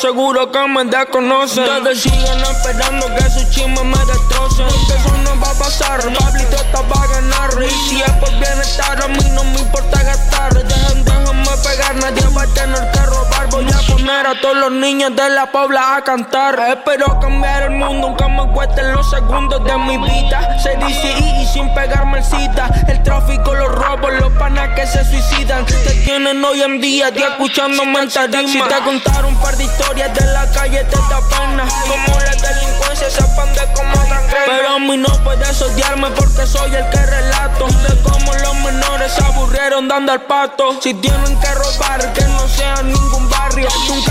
Seguro 0.00 0.50
que 0.50 0.66
me 0.66 0.84
desconocen. 0.84 1.64
Ustedes 1.64 2.00
siguen 2.02 2.40
esperando 2.40 3.06
que 3.14 3.30
su 3.30 3.50
chisme 3.50 3.84
me 3.84 3.98
destrocen. 4.06 4.66
Porque 4.66 4.94
eso 4.98 5.16
no 5.24 5.38
va 5.40 5.50
a 5.50 5.54
pasar, 5.54 6.00
Pablito 6.00 6.56
está 6.56 6.80
va 6.80 7.02
a 7.02 7.06
ganar. 7.06 7.50
Y 7.62 7.88
si 7.88 8.00
es 8.00 8.10
por 8.12 8.30
bienestar, 8.30 9.02
a 9.02 9.08
mí 9.08 9.30
no 9.34 9.44
me 9.44 9.60
importa 9.60 10.02
gastar. 10.02 10.54
Dejen, 10.54 11.04
déjenme 11.04 11.56
pegar, 11.62 11.96
nadie 11.96 12.26
va 12.34 12.42
a 12.42 12.46
tener 12.46 12.90
que 12.92 13.00
robar. 13.06 13.19
Voy 13.50 13.66
a 13.66 13.92
poner 13.92 14.26
a 14.26 14.40
todos 14.40 14.56
los 14.56 14.72
niños 14.72 15.14
de 15.16 15.28
la 15.30 15.50
pobla 15.50 15.96
a 15.96 16.04
cantar. 16.04 16.58
Espero 16.68 17.18
cambiar 17.20 17.64
el 17.64 17.70
mundo, 17.70 18.08
aunque 18.08 18.24
me 18.28 18.52
cuesten 18.52 18.92
los 18.92 19.10
segundos 19.10 19.64
de 19.64 19.76
mi 19.78 19.98
vida. 19.98 20.58
Se 20.62 20.76
dice 20.76 21.12
y, 21.18 21.42
y 21.42 21.46
sin 21.46 21.72
pegarme 21.74 22.18
el 22.18 22.24
cita. 22.24 22.70
El 22.88 23.02
tráfico, 23.02 23.54
los 23.54 23.68
robos, 23.68 24.12
los 24.14 24.32
panas 24.34 24.70
que 24.74 24.86
se 24.86 25.04
suicidan. 25.04 25.66
Te 25.66 25.94
tienen 26.04 26.44
hoy 26.44 26.62
en 26.62 26.80
día, 26.80 27.12
te 27.12 27.20
escuchándome 27.20 28.00
en 28.00 28.10
tarima. 28.10 28.48
Si 28.48 28.60
te 28.60 28.84
contar 28.84 29.24
un 29.24 29.36
par 29.40 29.56
de 29.56 29.64
historias 29.64 30.14
de 30.14 30.26
la 30.26 30.50
calle, 30.52 30.84
te 30.84 30.96
da 30.96 31.20
pena. 31.28 31.66
Como 31.88 32.18
la 32.20 32.34
delincuencia 32.34 33.10
se 33.10 33.20
expande 33.20 33.60
como 33.74 33.94
gangrena. 34.08 34.44
Pero 34.46 34.68
a 34.68 34.78
mí 34.78 34.96
no 34.96 35.08
puedes 35.24 35.60
odiarme 35.62 36.08
porque 36.10 36.46
soy 36.46 36.74
el 36.74 36.88
que 36.90 37.04
relato 37.04 37.66
De 37.66 38.02
cómo 38.02 38.32
los 38.34 38.54
menores 38.56 39.12
se 39.12 39.24
aburrieron 39.24 39.88
dando 39.88 40.12
al 40.12 40.22
pato 40.22 40.80
Si 40.80 40.94
tienen 40.94 41.38
que 41.40 41.54
robar, 41.54 42.12
que 42.12 42.24
no 42.24 42.48
sea 42.48 42.82
ningún 42.82 43.28
barrio 43.50 43.68
Nunca 43.88 44.09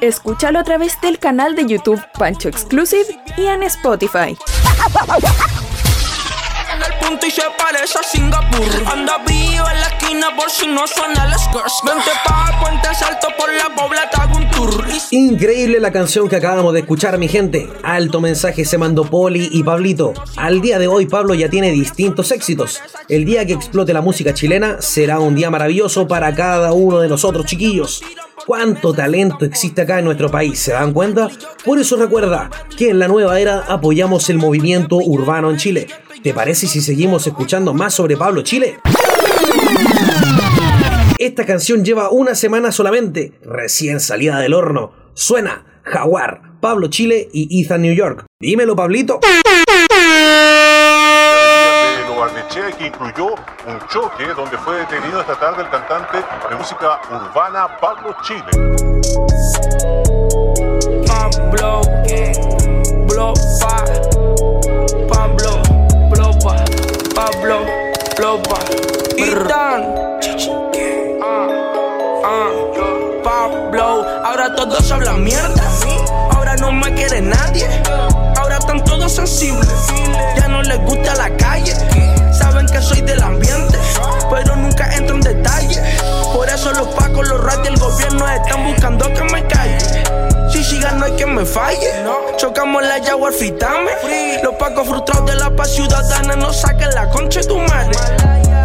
Escúchalo 0.00 0.60
a 0.60 0.64
través 0.64 1.00
del 1.00 1.18
canal 1.18 1.56
de 1.56 1.66
YouTube 1.66 2.00
Pancho 2.16 2.48
Exclusive 2.48 3.04
y 3.36 3.46
en 3.46 3.64
Spotify. 3.64 4.36
En 6.72 6.82
el 6.82 6.98
punto 7.00 7.26
y 7.26 7.30
se 7.32 7.42
parece 7.58 7.98
a 7.98 8.02
Singapur. 8.04 8.92
Anda 8.92 9.18
vivo 9.26 9.68
en 9.68 9.80
la 9.80 9.88
esquina 9.88 10.36
por 10.36 10.48
si 10.50 10.68
no 10.68 10.86
suena 10.86 11.24
el 11.24 11.32
skirts. 11.32 11.80
Vente 11.84 12.10
pa' 12.24 12.60
Puente 12.60 12.94
Salto 12.94 13.26
por 13.36 13.52
la 13.52 13.74
pobla, 13.74 14.08
te 14.08 14.20
hago 14.20 14.36
un 14.36 14.48
tour. 14.50 14.84
Increíble 15.10 15.80
la 15.80 15.90
canción 15.90 16.28
que 16.28 16.36
acabamos 16.36 16.74
de 16.74 16.80
escuchar, 16.80 17.18
mi 17.18 17.26
gente. 17.26 17.68
Alto 17.82 18.20
mensaje 18.20 18.64
se 18.64 18.78
mandó 18.78 19.04
Poli 19.04 19.48
y 19.50 19.64
Pablito. 19.64 20.14
Al 20.36 20.60
día 20.60 20.78
de 20.78 20.86
hoy, 20.86 21.06
Pablo 21.06 21.34
ya 21.34 21.50
tiene 21.50 21.72
distintos 21.72 22.30
éxitos. 22.30 22.80
El 23.08 23.24
día 23.24 23.44
que 23.46 23.54
explote 23.54 23.92
la 23.92 24.02
música 24.02 24.32
chilena 24.32 24.80
será 24.80 25.18
un 25.18 25.34
día 25.34 25.50
maravilloso 25.50 26.06
para 26.06 26.32
cada 26.36 26.72
uno 26.72 27.00
de 27.00 27.08
nosotros, 27.08 27.46
chiquillos 27.46 28.00
cuánto 28.48 28.94
talento 28.94 29.44
existe 29.44 29.82
acá 29.82 29.98
en 29.98 30.06
nuestro 30.06 30.30
país, 30.30 30.58
¿se 30.58 30.72
dan 30.72 30.94
cuenta? 30.94 31.28
Por 31.66 31.78
eso 31.78 31.98
recuerda 31.98 32.48
que 32.78 32.88
en 32.88 32.98
la 32.98 33.06
nueva 33.06 33.38
era 33.38 33.58
apoyamos 33.68 34.30
el 34.30 34.38
movimiento 34.38 34.96
urbano 34.96 35.50
en 35.50 35.58
Chile. 35.58 35.86
¿Te 36.22 36.32
parece 36.32 36.66
si 36.66 36.80
seguimos 36.80 37.26
escuchando 37.26 37.74
más 37.74 37.92
sobre 37.92 38.16
Pablo 38.16 38.40
Chile? 38.40 38.78
Esta 41.18 41.44
canción 41.44 41.84
lleva 41.84 42.08
una 42.08 42.34
semana 42.34 42.72
solamente, 42.72 43.34
recién 43.42 44.00
salida 44.00 44.38
del 44.38 44.54
horno. 44.54 44.92
Suena 45.12 45.82
Jaguar, 45.82 46.58
Pablo 46.62 46.88
Chile 46.88 47.28
y 47.30 47.62
Ethan 47.62 47.82
New 47.82 47.94
York. 47.94 48.24
Dímelo, 48.40 48.74
Pablito 48.74 49.20
incluyó 52.88 53.34
un 53.66 53.78
choque 53.88 54.26
donde 54.34 54.56
fue 54.58 54.78
detenido 54.78 55.20
esta 55.20 55.34
tarde 55.36 55.62
el 55.62 55.70
cantante 55.70 56.18
de 56.48 56.56
música 56.56 57.00
urbana 57.10 57.68
Pablo 57.78 58.16
Chile. 58.22 58.44
Pablo, 61.06 61.82
Blopa, 63.06 63.84
Pablo, 65.08 65.62
Blopa, 66.10 66.64
Pablo, 67.14 67.60
Blopa, 68.16 68.58
Pablo, 73.22 74.06
ahora 74.24 74.54
todos 74.54 74.90
hablan 74.90 75.22
mierda, 75.22 75.62
ahora 76.32 76.56
no 76.56 76.72
me 76.72 76.92
quiere 76.94 77.20
nadie, 77.20 77.68
ahora 78.36 78.56
están 78.56 78.82
todos 78.84 79.12
sensibles, 79.12 79.68
ya 80.36 80.48
no 80.48 80.62
les 80.62 80.80
gusta 80.80 81.14
la 81.14 81.30
calle 81.36 81.74
que 82.70 82.82
soy 82.82 83.00
del 83.00 83.22
ambiente, 83.22 83.78
pero 84.30 84.56
nunca 84.56 84.94
entro 84.94 85.16
en 85.16 85.20
detalle. 85.22 85.80
Por 86.32 86.48
eso 86.48 86.72
los 86.72 86.88
pacos, 86.88 87.28
los 87.28 87.40
y 87.64 87.66
el 87.66 87.76
gobierno 87.78 88.28
están 88.28 88.66
buscando 88.66 89.12
que 89.12 89.22
me 89.24 89.46
calle. 89.46 89.78
Si 90.50 90.62
sigan 90.64 90.98
no 90.98 91.06
hay 91.06 91.12
que 91.12 91.26
me 91.26 91.44
falle. 91.44 91.90
Chocamos 92.36 92.82
la 92.82 93.02
Jaguar 93.02 93.32
fritame. 93.32 93.90
Los 94.42 94.54
pacos 94.54 94.88
frustrados 94.88 95.26
de 95.26 95.36
la 95.36 95.50
paz 95.50 95.70
ciudadana 95.74 96.36
no 96.36 96.52
saquen 96.52 96.90
la 96.94 97.08
concha 97.10 97.40
de 97.40 97.46
tu 97.46 97.58
madre. 97.58 97.96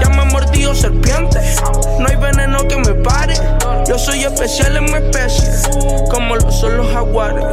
Ya 0.02 0.10
me 0.10 0.26
mordido 0.26 0.76
serpiente. 0.76 1.40
No 2.00 2.08
hay 2.08 2.16
veneno 2.16 2.68
que 2.68 2.78
me 2.78 2.94
pare. 2.96 3.36
Yo 3.88 3.98
soy 3.98 4.24
especial 4.24 4.78
en 4.78 4.86
mi 4.86 4.94
especie, 4.94 5.50
como 6.10 6.36
lo 6.38 6.52
son 6.52 6.78
los 6.78 6.88
jaguares. 6.94 7.44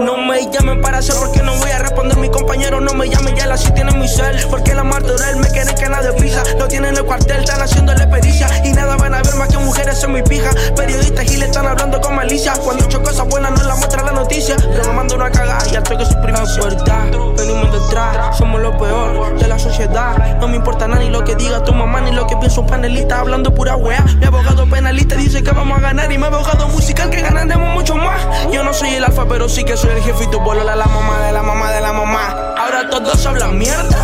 No 0.00 0.16
me 0.18 0.48
llamen 0.50 0.80
para 0.80 0.98
hacer 0.98 1.16
porque 1.18 1.42
no 1.42 1.56
voy 1.56 1.70
a 1.70 1.78
responder. 1.78 2.16
Mi 2.18 2.30
compañero 2.30 2.80
no 2.80 2.92
me 2.94 3.08
llame, 3.08 3.34
ya 3.36 3.46
la 3.46 3.56
si 3.56 3.72
tiene 3.72 3.92
mi 3.92 4.06
cel. 4.06 4.36
Porque 4.50 4.74
la 4.74 4.82
él 4.82 5.36
me 5.36 5.48
quiere 5.48 5.74
que 5.74 5.88
nada 5.88 6.02
de 6.02 6.12
prisa. 6.12 6.42
Lo 6.58 6.68
tienen 6.68 6.90
en 6.90 6.98
el 6.98 7.04
cuartel, 7.04 7.40
están 7.40 7.60
haciéndole 7.60 8.06
pericia. 8.06 8.48
Y 8.64 8.72
nada 8.72 8.96
van 8.96 9.14
a 9.14 9.22
ver 9.22 9.34
más 9.34 9.48
que 9.48 9.58
mujeres 9.58 10.02
en 10.04 10.12
mi 10.12 10.22
pija. 10.22 10.50
Periodistas 10.76 11.30
y 11.32 11.36
le 11.38 11.46
están 11.46 11.66
hablando 11.66 12.00
con 12.00 12.14
malicia. 12.14 12.52
Cuando 12.62 12.84
hecho 12.84 13.02
cosas 13.02 13.26
buenas 13.28 13.52
no 13.52 13.66
la 13.66 13.74
muestra 13.74 14.04
la 14.04 14.12
noticia. 14.12 14.56
Me 14.56 14.92
mando 14.92 15.16
una 15.16 15.30
cagada 15.30 15.66
y 15.72 15.76
al 15.76 15.82
que 15.82 16.04
su 16.04 16.14
puerta. 16.60 17.06
Venimos 17.36 17.72
detrás, 17.72 18.38
somos 18.38 18.60
lo 18.60 18.76
peor 18.78 19.38
de 19.38 19.48
la 19.48 19.58
sociedad. 19.58 20.38
No 20.38 20.48
me 20.48 20.56
importa 20.56 20.86
nada 20.86 21.02
ni 21.02 21.10
lo 21.10 21.24
que 21.24 21.34
diga 21.34 21.62
tu 21.64 21.72
mamá 21.72 22.00
ni 22.00 22.12
lo 22.12 22.26
que 22.26 22.36
piensa 22.36 22.60
un 22.60 22.66
panelista. 22.66 23.20
Hablando 23.20 23.52
pura 23.54 23.76
wea. 23.76 24.04
Mi 24.18 24.26
abogado 24.26 24.68
penalista 24.68 25.16
dice 25.16 25.42
que 25.42 25.50
Y 25.66 26.18
mi 26.18 26.24
abogado 26.26 26.68
musical 26.68 27.08
que 27.08 27.22
ganaremos 27.22 27.72
mucho 27.72 27.96
más. 27.96 28.20
Yo 28.52 28.62
no 28.62 28.74
soy 28.74 28.90
el 28.90 29.04
alfa, 29.04 29.26
pero 29.26 29.48
sí 29.48 29.64
que 29.64 29.74
soy 29.74 29.90
el 29.90 30.02
jefe 30.02 30.24
y 30.24 30.30
tu 30.30 30.38
bolo 30.38 30.62
la, 30.62 30.76
la 30.76 30.84
mamá 30.84 31.18
de 31.20 31.32
la 31.32 31.42
mamá 31.42 31.72
de 31.72 31.80
la 31.80 31.92
mamá. 31.94 32.54
Ahora 32.58 32.90
todos 32.90 33.24
hablan 33.24 33.58
mierda. 33.58 33.96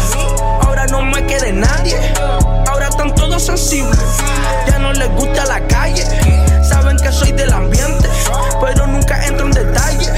Ahora 0.63 0.87
no 0.87 1.03
me 1.03 1.27
quede 1.27 1.53
nadie. 1.53 1.99
Ahora 2.67 2.89
están 2.89 3.15
todos 3.15 3.43
sensibles. 3.43 4.01
Ya 4.67 4.79
no 4.79 4.95
les 4.95 5.11
gusta 5.11 5.45
la 5.45 5.61
calle. 5.67 6.03
Saben 6.65 6.97
que 6.97 7.13
soy 7.13 7.33
del 7.33 7.53
ambiente, 7.53 8.09
pero 8.63 8.87
nunca 8.87 9.23
entro 9.27 9.47
en 9.47 9.53
detalle. 9.53 10.11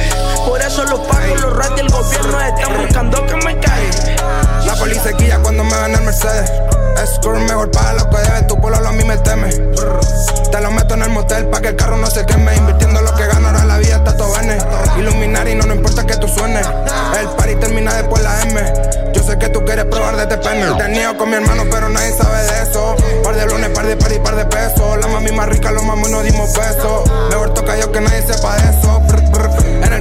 Por 0.46 0.60
eso 0.60 0.84
los 0.84 1.00
pagos, 1.00 1.40
los 1.40 1.56
rats 1.56 1.80
el 1.80 1.88
gobierno 1.88 2.40
están 2.40 2.76
buscando 2.78 3.26
que 3.26 3.36
me 3.36 3.58
caiga. 3.58 4.64
La 4.64 4.76
policía 4.76 5.40
cuando 5.42 5.64
me 5.64 5.76
van 5.76 5.94
el 5.94 6.02
Mercedes. 6.02 6.71
Escort 7.02 7.40
mejor 7.40 7.68
para 7.72 7.94
lo 7.94 8.08
que 8.10 8.16
debe, 8.18 8.42
tu 8.42 8.60
pueblo 8.60 8.88
a 8.88 8.92
mí 8.92 9.02
me 9.02 9.16
teme. 9.18 9.48
Te 9.48 10.60
lo 10.60 10.70
meto 10.70 10.94
en 10.94 11.02
el 11.02 11.10
motel 11.10 11.46
pa' 11.46 11.60
que 11.60 11.68
el 11.68 11.76
carro 11.76 11.96
no 11.96 12.06
se 12.06 12.24
queme. 12.24 12.54
Invirtiendo 12.54 13.00
lo 13.00 13.12
que 13.16 13.26
gano, 13.26 13.48
ahora 13.48 13.64
la 13.64 13.78
vida 13.78 13.96
está 13.96 14.16
todo 14.16 14.32
bene. 14.34 14.58
Iluminar 14.98 15.48
y 15.48 15.56
no, 15.56 15.66
no 15.66 15.74
importa 15.74 16.06
que 16.06 16.16
tú 16.16 16.28
suenes. 16.28 16.64
El 17.18 17.26
party 17.30 17.56
termina 17.56 17.94
después 17.94 18.22
la 18.22 18.42
M. 18.42 18.72
Yo 19.14 19.22
sé 19.24 19.36
que 19.36 19.48
tú 19.48 19.64
quieres 19.64 19.86
probar 19.86 20.16
de 20.16 20.22
este 20.22 20.38
pene. 20.38 20.66
Tenía 20.78 21.16
con 21.16 21.28
mi 21.28 21.36
hermano, 21.36 21.64
pero 21.70 21.88
nadie 21.88 22.12
sabe 22.16 22.40
de 22.44 22.70
eso. 22.70 22.94
Par 23.24 23.34
de 23.34 23.46
lunes, 23.46 23.70
par 23.70 23.86
de 23.86 23.96
par 23.96 24.12
y 24.12 24.18
par 24.20 24.36
de 24.36 24.44
pesos. 24.44 24.98
La 25.00 25.08
mami 25.08 25.32
más 25.32 25.48
rica, 25.48 25.72
los 25.72 25.82
mamos 25.82 26.08
y 26.08 26.12
no 26.12 26.22
dimos 26.22 26.52
besos. 26.52 27.10
Mejor 27.30 27.52
toca 27.52 27.76
yo 27.76 27.90
que 27.90 28.00
nadie 28.00 28.22
sepa 28.22 28.56
de 28.56 28.78
eso 28.78 29.02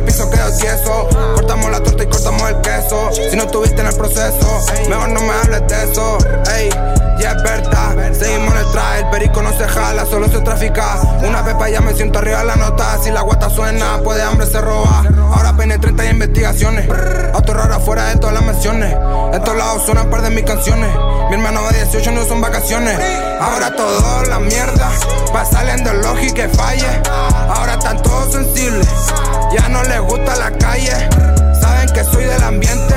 el 0.01 0.05
piso 0.05 0.29
quedó 0.29 0.57
tieso. 0.57 1.09
Cortamos 1.35 1.71
la 1.71 1.81
torta 1.81 2.03
y 2.03 2.07
cortamos 2.07 2.49
el 2.49 2.61
queso. 2.61 3.09
Si 3.11 3.35
no 3.35 3.43
estuviste 3.43 3.81
en 3.81 3.87
el 3.87 3.95
proceso, 3.95 4.61
mejor 4.89 5.09
no 5.09 5.21
me 5.21 5.31
hables 5.31 5.67
de 5.67 5.91
eso. 5.91 6.17
Ey, 6.55 6.69
ya 7.19 7.31
es 7.31 7.43
verdad. 7.43 8.13
Seguimos 8.13 8.53
en 8.53 8.57
el 8.57 8.71
traje, 8.71 8.99
el 8.99 9.09
perico 9.09 9.41
no 9.41 9.51
se 9.57 9.67
jala, 9.67 10.05
solo 10.05 10.27
se 10.27 10.39
trafica. 10.41 10.99
Una 11.21 11.43
pepa 11.43 11.69
ya 11.69 11.81
me 11.81 11.93
siento 11.93 12.19
arriba 12.19 12.39
de 12.39 12.45
la 12.45 12.55
nota. 12.55 12.97
Si 13.03 13.11
la 13.11 13.21
guata 13.21 13.49
suena, 13.49 14.01
puede 14.03 14.21
hambre 14.23 14.47
se 14.47 14.59
roba. 14.59 15.03
Ahora 15.33 15.53
pene 15.55 15.77
30 15.77 16.05
y 16.05 16.09
investigaciones. 16.09 16.89
Auto 17.33 17.53
raro 17.53 17.75
afuera 17.75 18.05
de 18.05 18.15
todas 18.17 18.33
las 18.33 18.43
menciones. 18.43 18.95
En 19.33 19.43
todos 19.43 19.57
lados 19.57 19.83
suenan 19.85 20.09
par 20.09 20.21
de 20.21 20.29
mis 20.31 20.43
canciones. 20.43 20.89
Mi 21.29 21.35
hermano 21.35 21.61
de 21.69 21.85
18 21.85 22.11
no 22.11 22.25
son 22.25 22.41
vacaciones. 22.41 22.97
Ahora 23.39 23.75
todo 23.75 24.23
la 24.23 24.39
mierda. 24.39 24.89
Va 25.33 25.45
saliendo 25.45 25.91
el 25.91 26.01
lógico 26.01 26.33
que 26.35 26.49
falle. 26.49 27.01
Ahora 27.55 27.73
están 27.73 28.01
todos 28.01 28.33
sensibles. 28.33 28.87
Ya 29.53 29.67
no 29.69 29.83
le 29.83 29.90
les 29.91 30.01
gusta 30.01 30.35
la 30.37 30.51
calle. 30.51 30.95
Saben 31.59 31.89
que 31.93 32.03
soy 32.03 32.23
del 32.23 32.43
ambiente. 32.43 32.95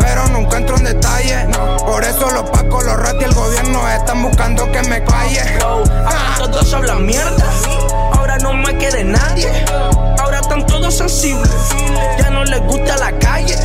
Pero 0.00 0.26
nunca 0.28 0.56
entro 0.56 0.76
en 0.76 0.84
detalle. 0.84 1.46
Por 1.86 2.02
eso 2.04 2.30
los 2.30 2.50
pacos, 2.50 2.84
los 2.84 2.96
ratos 2.96 3.22
y 3.22 3.24
el 3.24 3.34
gobierno 3.34 3.88
están 3.88 4.22
buscando 4.22 4.70
que 4.72 4.82
me 4.82 5.02
calle. 5.04 5.42
Ahora 5.60 6.50
todos 6.50 6.72
hablan 6.74 7.06
mierda. 7.06 7.46
Ahora 8.12 8.38
no 8.38 8.52
me 8.54 8.76
quiere 8.76 9.04
nadie. 9.04 9.48
Ahora 10.18 10.40
están 10.40 10.66
todos 10.66 10.94
sensibles. 10.94 11.50
Ya 12.18 12.30
no 12.30 12.44
les 12.44 12.60
gusta 12.60 12.96
la 12.96 13.12
calle. 13.18 13.56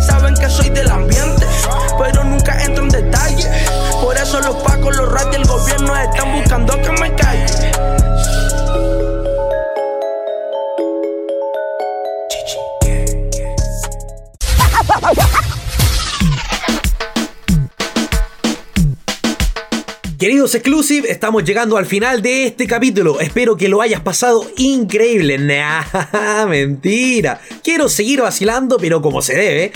Saben 0.00 0.34
que 0.34 0.48
soy 0.50 0.68
Exclusive, 20.54 21.10
estamos 21.10 21.44
llegando 21.44 21.78
al 21.78 21.86
final 21.86 22.20
de 22.20 22.46
este 22.46 22.66
capítulo. 22.66 23.20
Espero 23.20 23.56
que 23.56 23.68
lo 23.68 23.80
hayas 23.80 24.00
pasado 24.00 24.46
increíble. 24.58 25.38
Nah, 25.38 26.46
mentira. 26.48 27.40
Quiero 27.64 27.88
seguir 27.88 28.20
vacilando, 28.20 28.76
pero 28.76 29.00
como 29.00 29.22
se 29.22 29.34
debe. 29.34 29.72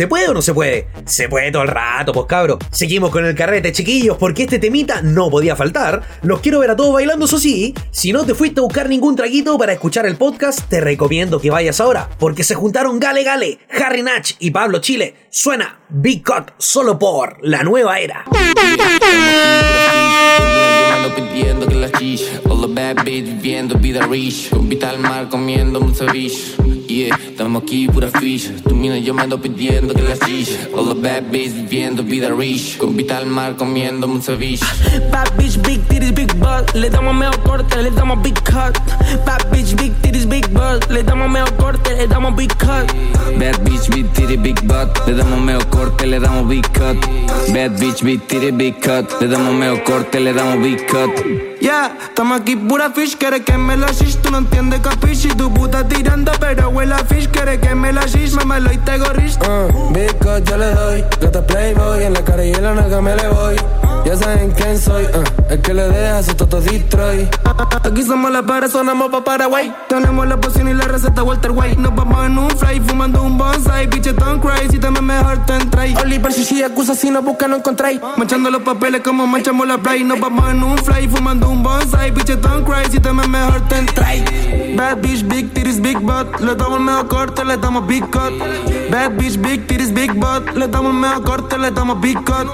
¿Se 0.00 0.08
puede 0.08 0.28
o 0.28 0.32
no 0.32 0.40
se 0.40 0.54
puede? 0.54 0.88
Se 1.04 1.28
puede 1.28 1.52
todo 1.52 1.62
el 1.62 1.68
rato, 1.68 2.14
pues 2.14 2.24
cabro. 2.24 2.58
Seguimos 2.70 3.10
con 3.10 3.26
el 3.26 3.34
carrete, 3.34 3.70
chiquillos, 3.70 4.16
porque 4.16 4.44
este 4.44 4.58
temita 4.58 5.02
no 5.02 5.28
podía 5.28 5.56
faltar. 5.56 6.00
Los 6.22 6.40
quiero 6.40 6.60
ver 6.60 6.70
a 6.70 6.76
todos 6.76 6.94
bailando, 6.94 7.26
eso 7.26 7.38
sí. 7.38 7.74
Si 7.90 8.10
no 8.10 8.24
te 8.24 8.34
fuiste 8.34 8.60
a 8.60 8.62
buscar 8.62 8.88
ningún 8.88 9.14
traguito 9.14 9.58
para 9.58 9.74
escuchar 9.74 10.06
el 10.06 10.16
podcast, 10.16 10.62
te 10.70 10.80
recomiendo 10.80 11.38
que 11.38 11.50
vayas 11.50 11.82
ahora, 11.82 12.08
porque 12.18 12.44
se 12.44 12.54
juntaron 12.54 12.98
Gale 12.98 13.24
Gale, 13.24 13.58
Harry 13.78 14.02
Natch 14.02 14.36
y 14.38 14.52
Pablo 14.52 14.78
Chile. 14.78 15.16
Suena 15.28 15.79
Big 15.92 16.22
Cut 16.22 16.52
solo 16.58 16.98
por 16.98 17.38
la 17.42 17.64
nueva 17.64 17.98
era. 17.98 18.24
pidiendo 21.16 21.66
que 21.66 21.74
la 21.74 21.90
chicha 21.90 22.24
All 22.48 22.60
the 22.60 22.68
bad 22.68 23.04
bitch 23.04 23.24
viviendo 23.24 23.76
vida 23.76 24.06
rich 24.06 24.50
Con 24.50 24.68
vista 24.68 24.90
al 24.90 24.98
mar 24.98 25.28
comiendo 25.28 25.80
un 25.80 25.94
ceviche 25.94 26.56
Yeah, 26.86 27.16
estamos 27.16 27.62
aquí 27.62 27.88
pura 27.88 28.08
ficha 28.08 28.52
Tu 28.62 28.74
mina 28.74 28.98
yo 28.98 29.14
me 29.14 29.22
ando 29.22 29.40
pidiendo 29.40 29.94
que 29.94 30.02
la 30.02 30.16
chicha 30.18 30.68
All 30.74 30.88
the 30.88 31.00
bad 31.00 31.30
bitch 31.30 31.52
viviendo 31.54 32.02
vida 32.02 32.28
rich 32.30 32.78
Con 32.78 32.96
vista 32.96 33.18
al 33.18 33.26
mar 33.26 33.56
comiendo 33.56 34.06
un 34.06 34.22
ceviche 34.22 34.64
Bad 35.10 35.36
bitch, 35.36 35.56
big 35.62 35.80
titties, 35.88 36.12
big 36.12 36.32
butt. 36.38 36.74
Le 36.74 36.90
damos 36.90 37.14
medio 37.14 37.42
corte, 37.42 37.82
le 37.82 37.90
damos 37.90 38.22
big 38.22 38.34
cut. 38.44 38.76
Bad 39.24 39.50
bitch, 39.50 39.74
big 39.76 39.92
titties, 40.02 40.26
big 40.26 40.48
butt. 40.50 40.88
Le 40.90 41.02
damos 41.02 41.30
medio 41.30 41.46
corte, 41.56 41.94
le 41.94 42.06
damos 42.06 42.34
big 42.36 42.52
cut. 42.58 42.86
Bad 43.38 43.58
bitch, 43.64 43.88
big 43.90 44.12
titty, 44.12 44.36
big 44.36 44.60
butt 44.66 44.90
Le 45.06 45.14
damos 45.14 45.40
medio 45.40 45.60
corte, 45.70 45.79
le 46.10 46.20
damos 46.20 46.48
big 46.48 46.66
cut. 46.72 46.98
Bad 47.52 47.78
bitch, 47.78 48.02
big 48.02 48.20
titty, 48.26 48.50
big 48.50 48.80
cut. 48.80 49.20
Le 49.20 49.28
damos 49.28 49.54
medio 49.54 49.82
corte, 49.84 50.20
le 50.20 50.32
damos 50.32 50.60
big 50.62 50.86
cut. 50.86 51.10
Yeah, 51.60 51.96
estamos 52.02 52.40
aquí 52.40 52.56
pura 52.56 52.90
fish, 52.90 53.16
quiere 53.16 53.42
que 53.42 53.56
me 53.56 53.76
la 53.76 53.88
shish, 53.92 54.16
tú 54.16 54.30
no 54.30 54.38
entiendes 54.38 54.80
capiche 54.80 55.28
y 55.28 55.32
tu 55.32 55.52
puta 55.52 55.86
tirando, 55.86 56.32
pero 56.40 56.70
huele 56.70 56.94
a 56.94 56.98
fish, 56.98 57.28
quiere 57.28 57.60
que 57.60 57.74
me 57.74 57.92
la 57.92 58.06
shish, 58.06 58.34
mamelo 58.34 58.72
y 58.72 58.78
te 58.78 58.98
gorrish. 58.98 59.36
Uh, 59.38 59.92
big 59.92 60.16
cut 60.18 60.48
yo 60.48 60.56
le 60.56 60.74
doy, 60.74 61.04
gata 61.20 61.46
playboy, 61.46 62.04
en 62.04 62.14
la 62.14 62.24
cara 62.24 62.44
y 62.44 62.52
en 62.52 62.62
la 62.62 62.74
nalga 62.74 63.00
me 63.00 63.14
le 63.14 63.28
voy. 63.28 63.56
Ya 64.04 64.16
saben 64.16 64.50
quién 64.52 64.78
soy, 64.78 65.04
uh, 65.04 65.52
el 65.52 65.60
que 65.60 65.74
le 65.74 65.88
deja 65.88 66.22
su 66.22 66.34
toto 66.34 66.60
destroy. 66.60 67.28
Aquí 67.84 68.02
somos 68.02 68.30
la 68.30 68.42
para, 68.42 68.68
sonamos 68.68 69.10
pa' 69.10 69.22
Paraguay. 69.22 69.72
Tenemos 69.88 70.26
la 70.26 70.40
poción 70.40 70.68
y 70.68 70.74
la 70.74 70.84
receta 70.84 71.22
Walter 71.22 71.52
White. 71.52 71.76
Nos 71.76 71.94
vamos 71.94 72.26
en 72.26 72.38
un 72.38 72.50
fly, 72.50 72.80
fumando 72.80 73.22
un 73.22 73.36
bonsai. 73.36 73.86
Bitches 73.86 74.16
don't 74.16 74.40
cry, 74.42 74.68
si 74.70 74.78
te 74.78 74.90
me 74.90 75.00
mejor 75.00 75.44
te 75.46 75.54
entráis. 75.56 75.96
Oliver, 75.98 76.32
si 76.32 76.44
si 76.44 76.62
acusa, 76.62 76.94
si 76.94 77.10
no 77.10 77.22
busca, 77.22 77.46
no 77.46 77.56
encontráis. 77.56 78.00
Manchando 78.16 78.50
los 78.50 78.62
papeles 78.62 79.02
como 79.02 79.26
manchamos 79.26 79.66
la 79.66 79.78
play. 79.78 80.02
Nos 80.04 80.18
vamos 80.20 80.50
en 80.50 80.62
un 80.62 80.78
fly, 80.78 81.08
fumando 81.08 81.48
un 81.48 81.62
bonsai. 81.62 82.10
Bitches 82.10 82.40
don't 82.40 82.66
cry, 82.66 82.90
si 82.90 83.00
te 83.00 83.12
me 83.12 83.26
mejor 83.28 83.60
te 83.68 83.78
entráis. 83.78 84.24
Bad 84.76 85.00
bitch, 85.02 85.26
big 85.26 85.52
titties, 85.52 85.80
big 85.80 85.98
butt. 85.98 86.40
Le 86.40 86.54
damos 86.54 86.78
el 86.78 86.84
mejor 86.84 87.08
corte, 87.08 87.44
le 87.44 87.56
damos 87.56 87.86
big 87.86 88.04
cut. 88.10 88.32
Bad 88.90 89.16
bitch, 89.16 89.36
big 89.40 89.66
titties, 89.66 89.92
big 89.92 90.12
butt. 90.14 90.54
Le 90.54 90.68
damos 90.68 90.92
el 90.92 91.00
mejor 91.00 91.22
corte, 91.24 91.58
le 91.58 91.70
damos 91.70 92.00
big 92.00 92.16
cut. 92.24 92.48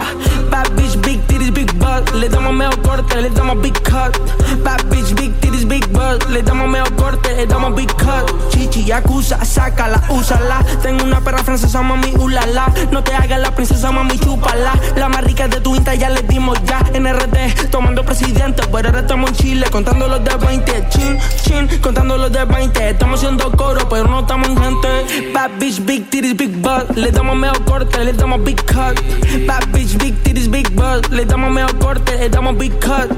Bad 0.50 0.70
bitch, 0.76 0.96
big 1.02 1.20
titties, 1.26 1.35
big 1.38 1.75
Le 2.14 2.28
damos 2.28 2.52
mejor 2.52 2.80
corte, 2.82 3.20
le 3.20 3.30
damos 3.30 3.60
big 3.60 3.74
cut. 3.82 4.16
Bad 4.64 4.84
bitch, 4.90 5.14
big 5.14 5.32
titties, 5.40 5.66
big 5.66 5.86
butt. 5.92 6.28
Le 6.30 6.42
damos 6.42 6.68
mejor 6.68 6.94
corte, 6.96 7.36
le 7.36 7.46
damos 7.46 7.74
big 7.74 7.92
cut. 7.94 8.26
Chichi, 8.50 8.90
acusa, 8.90 9.44
sácala, 9.44 10.02
úsala. 10.08 10.64
Tengo 10.82 11.04
una 11.04 11.20
perra 11.20 11.44
francesa, 11.44 11.82
mami, 11.82 12.12
ulala. 12.18 12.72
No 12.90 13.02
te 13.02 13.14
hagas 13.14 13.40
la 13.40 13.54
princesa, 13.54 13.92
mami, 13.92 14.18
chúpala. 14.18 14.72
La 14.96 15.08
más 15.08 15.22
rica 15.24 15.46
de 15.46 15.60
tu 15.60 15.76
insta 15.76 15.94
ya 15.94 16.10
le 16.10 16.22
dimos 16.22 16.58
ya. 16.64 16.80
NRT, 16.98 17.70
tomando 17.70 18.04
presidente. 18.04 18.62
Pero 18.72 18.88
ahora 18.88 19.00
estamos 19.00 19.30
en 19.30 19.36
Chile, 19.36 19.66
contando 19.70 20.08
los 20.08 20.24
de 20.24 20.34
20. 20.34 20.88
Chin, 20.88 21.18
chin, 21.42 21.68
contando 21.80 22.16
los 22.16 22.32
de 22.32 22.44
20. 22.44 22.90
Estamos 22.90 23.20
haciendo 23.20 23.52
coro, 23.52 23.88
pero 23.88 24.08
no 24.08 24.20
estamos 24.20 24.48
en 24.48 24.56
gente. 24.56 25.32
Bad 25.32 25.50
bitch, 25.58 25.84
big 25.84 26.10
titties, 26.10 26.36
big 26.36 26.56
butt. 26.60 26.96
Le 26.96 27.12
damos 27.12 27.36
mejor 27.36 27.64
corte, 27.64 28.04
le 28.04 28.12
damos 28.12 28.42
big 28.42 28.60
cut. 28.64 28.98
Bad 29.46 29.66
bitch, 29.72 29.96
big 29.98 30.14
titties, 30.22 30.50
big 30.50 30.68
butt. 30.74 31.08
Le 31.10 31.24
damos 31.24 31.50
mejor 31.50 31.75
corte, 31.78 32.16
le 32.18 32.28
damos 32.28 32.56
big 32.58 32.72
cut. 32.80 33.10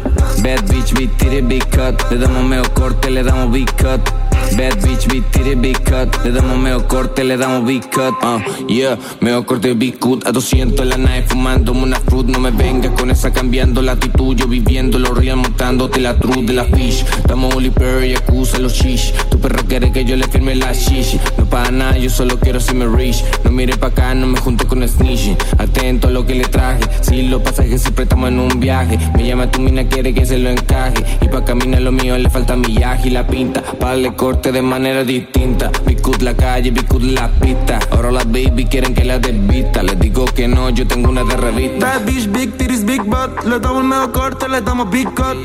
Bad 0.42 0.68
bitch, 0.71 0.94
big 0.94 1.11
titty, 1.18 1.40
big 1.40 1.64
cut 1.71 2.01
Le 2.11 2.18
damos 2.18 2.44
medio 2.44 2.62
corte, 2.73 3.11
le 3.11 3.23
damos 3.23 3.51
big 3.51 3.68
cut 3.77 4.28
Bad 4.57 4.79
bitch, 4.83 5.09
big 5.09 5.25
titty, 5.31 5.55
big 5.55 5.77
cut. 5.85 6.09
Le 6.25 6.33
damos 6.33 6.59
medio 6.59 6.87
corte, 6.87 7.23
le 7.25 7.37
damos 7.37 7.67
big 7.67 7.83
cut 7.91 8.15
uh, 8.23 8.41
Yeah, 8.67 8.97
medio 9.21 9.45
corte, 9.45 9.75
big 9.75 9.99
cut 9.99 10.27
A 10.27 10.33
200 10.33 10.81
en 10.81 10.89
la 10.89 10.97
nave 10.97 11.23
fumándome 11.23 11.83
una 11.83 12.01
fruit. 12.01 12.27
No 12.27 12.39
me 12.39 12.51
vengas 12.51 12.93
con 12.93 13.11
esa 13.11 13.33
cambiando 13.33 13.83
la 13.83 13.93
actitud. 13.93 14.37
Yo 14.37 14.47
viviendo 14.47 14.99
los 14.99 15.17
real 15.17 15.37
montándote 15.37 16.01
la 16.01 16.19
truth 16.19 16.47
de 16.47 16.53
la 16.55 16.65
fish. 16.65 17.05
Estamos 17.19 17.55
Oli 17.55 17.71
Perry, 17.71 18.15
acusa 18.15 18.59
los 18.59 18.73
shish. 18.73 19.13
Tu 19.31 19.39
perro 19.39 19.65
quiere 19.67 19.93
que 19.93 20.05
yo 20.05 20.17
le 20.17 20.27
firme 20.29 20.55
la 20.55 20.73
shish. 20.73 21.19
No 21.37 21.45
para 21.47 21.71
nada, 21.71 21.99
yo 21.99 22.11
solo 22.11 22.39
quiero 22.39 22.61
si 22.61 22.75
me 22.75 22.87
rich. 22.87 23.23
No 23.45 23.51
mire 23.51 23.77
pa' 23.77 23.89
acá, 23.89 24.15
no 24.15 24.27
me 24.27 24.39
junte 24.41 24.67
con 24.67 24.87
snitching 24.87 25.37
Atento 25.59 26.09
a 26.09 26.11
lo 26.11 26.25
que 26.27 26.35
le 26.35 26.45
traje. 26.45 26.83
Si 27.03 27.23
los 27.23 27.43
pasajes 27.43 27.83
siempre 27.83 28.05
estamos 28.05 28.29
en 28.29 28.41
un 28.41 28.61
viaje. 28.61 28.99
Me 29.17 29.27
llama 29.27 29.51
tu 29.51 29.61
mina, 29.61 29.85
quiere 29.89 30.15
que 30.15 30.25
se 30.25 30.39
lo 30.39 30.51
encaje. 30.51 31.05
Y 31.21 31.29
pa' 31.29 31.45
caminar 31.45 31.83
lo 31.83 31.93
mío 31.93 32.17
le 32.17 32.31
falta 32.31 32.57
millaje 32.57 33.09
y 33.09 33.11
la 33.11 33.27
pinta. 33.27 33.63
Pa' 33.63 33.89
darle 33.89 34.15
corte 34.15 34.38
de 34.42 34.62
manera 34.62 35.05
distinta. 35.05 35.70
Bicut 35.85 36.22
la 36.22 36.35
calle, 36.35 36.70
bicut 36.70 37.03
la 37.03 37.29
pista. 37.29 37.79
Ahora 37.90 38.11
las 38.11 38.24
baby 38.27 38.64
quieren 38.64 38.94
que 38.94 39.05
la 39.05 39.18
desvista. 39.18 39.83
Les 39.83 39.98
digo 39.98 40.24
que 40.24 40.46
no, 40.48 40.70
yo 40.70 40.87
tengo 40.87 41.11
una 41.11 41.24
de 41.24 41.37
revista. 41.37 41.87
Bad 41.87 42.07
bitch, 42.07 42.31
big 42.31 42.57
titties, 42.57 42.85
big 42.85 43.03
butt. 43.03 43.44
Le 43.44 43.59
damos 43.59 43.83
el 43.83 43.88
mejor 43.88 44.12
corte, 44.12 44.48
le 44.48 44.61
damos 44.61 44.90
big 44.90 45.09
cut. 45.14 45.37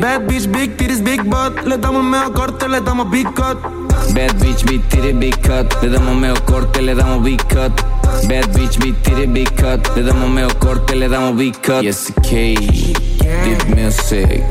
Bad 0.00 0.26
bitch, 0.26 0.46
big 0.50 0.76
titties, 0.76 1.02
big 1.02 1.22
butt. 1.24 1.66
Le 1.66 1.78
damos 1.78 2.04
el 2.04 2.10
mejor 2.10 2.32
corte, 2.34 2.68
le 2.68 2.80
damos 2.80 3.10
big 3.10 3.26
cut. 3.34 3.58
Bad 4.14 4.38
bitch, 4.40 4.64
big 4.64 4.82
titty, 4.88 5.12
big 5.12 5.34
cut. 5.40 5.82
Le 5.82 5.88
damos 5.88 6.14
medio 6.16 6.44
corte, 6.44 6.82
le 6.82 6.94
damos 6.94 7.24
big 7.24 7.42
cut. 7.48 7.72
Bad 8.28 8.54
bitch, 8.54 8.78
big 8.78 8.94
titty, 9.02 9.26
big 9.26 9.50
cut. 9.56 9.80
Le 9.96 10.02
damos 10.02 10.30
medio 10.30 10.48
corte, 10.58 10.94
le 10.94 11.08
damos 11.08 11.36
big 11.36 11.54
cut. 11.62 11.82
Yes, 11.82 12.12
K 12.22 12.54
Deep 12.54 13.64
Music. 13.74 14.44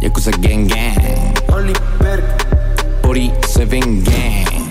Yakuza 0.00 0.30
Gang 0.40 0.66
Gang 0.66 1.89
47 3.10 3.80
Gang 3.80 4.70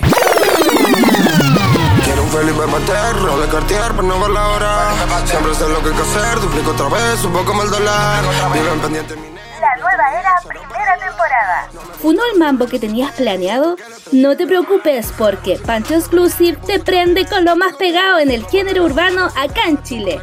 Quiero 2.02 2.22
un 2.22 2.28
Felipe 2.30 2.62
Pater, 2.72 3.16
no 3.16 3.38
de 3.38 3.48
Cartier, 3.48 3.82
pero 3.90 4.02
no 4.02 4.18
ver 4.18 4.30
la 4.30 4.48
hora. 4.48 4.94
Siempre 5.26 5.54
sé 5.54 5.68
lo 5.68 5.82
que 5.82 5.90
hay 5.90 5.94
que 5.94 6.00
hacer, 6.00 6.40
duplico 6.40 6.70
otra 6.70 6.88
vez, 6.88 7.22
un 7.22 7.34
poco 7.34 7.52
más 7.52 7.66
el 7.66 7.70
dólar. 7.72 8.24
Viven 8.54 8.80
pendiente 8.80 9.14
mi 9.16 9.28
La 9.60 9.76
nueva 9.76 10.18
era, 10.18 10.32
primera 10.48 10.96
temporada. 10.96 11.68
¿Funó 12.00 12.22
el 12.32 12.38
mambo 12.38 12.66
que 12.66 12.78
tenías 12.78 13.12
planeado? 13.12 13.76
No 14.10 14.34
te 14.34 14.46
preocupes 14.46 15.12
porque 15.18 15.58
Pancho 15.58 15.96
Exclusive 15.96 16.56
te 16.66 16.80
prende 16.80 17.26
con 17.26 17.44
lo 17.44 17.56
más 17.56 17.76
pegado 17.76 18.20
en 18.20 18.30
el 18.30 18.46
género 18.46 18.84
urbano 18.84 19.26
acá 19.36 19.66
en 19.68 19.82
Chile. 19.82 20.18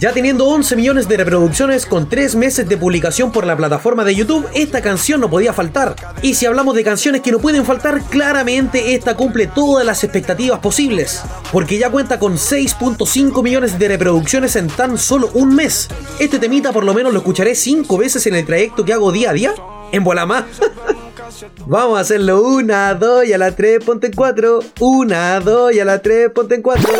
Ya 0.00 0.12
teniendo 0.12 0.46
11 0.46 0.76
millones 0.76 1.08
de 1.08 1.16
reproducciones 1.16 1.86
con 1.86 2.08
3 2.08 2.34
meses 2.34 2.68
de 2.68 2.76
publicación 2.76 3.32
por 3.32 3.46
la 3.46 3.56
plataforma 3.56 4.04
de 4.04 4.14
YouTube, 4.14 4.46
esta 4.54 4.82
canción 4.82 5.20
no 5.20 5.30
podía 5.30 5.52
faltar. 5.52 5.96
Y 6.20 6.34
si 6.34 6.46
hablamos 6.46 6.74
de 6.74 6.84
canciones 6.84 7.22
que 7.22 7.32
no 7.32 7.38
pueden 7.38 7.64
faltar, 7.64 8.02
claramente 8.02 8.94
esta 8.94 9.16
cumple 9.16 9.46
todas 9.46 9.86
las 9.86 10.04
expectativas 10.04 10.58
posibles, 10.58 11.22
porque 11.52 11.78
ya 11.78 11.90
cuenta 11.90 12.18
con 12.18 12.34
6.5 12.34 13.42
millones 13.42 13.78
de 13.78 13.88
reproducciones 13.88 14.56
en 14.56 14.68
tan 14.68 14.98
solo 14.98 15.30
un 15.34 15.54
mes. 15.54 15.88
Este 16.18 16.38
temita 16.38 16.72
por 16.72 16.84
lo 16.84 16.92
menos 16.92 17.12
lo 17.12 17.20
escucharé 17.20 17.54
5 17.54 17.96
veces 17.96 18.26
en 18.26 18.34
el 18.34 18.44
trayecto 18.44 18.84
que 18.84 18.92
hago 18.92 19.12
día 19.12 19.30
a 19.30 19.32
día. 19.32 19.54
En 19.92 20.02
más. 20.02 20.44
Vamos 21.66 21.98
a 21.98 22.00
hacerlo 22.00 22.42
una, 22.42 22.94
dos 22.94 23.24
y 23.24 23.32
a 23.32 23.38
la 23.38 23.52
tres, 23.52 23.82
ponte 23.84 24.08
en 24.08 24.12
cuatro. 24.12 24.60
Una, 24.80 25.40
dos 25.40 25.72
y 25.72 25.80
a 25.80 25.84
la 25.84 26.00
tres, 26.00 26.30
ponte 26.30 26.56
en 26.56 26.62
cuatro. 26.62 26.92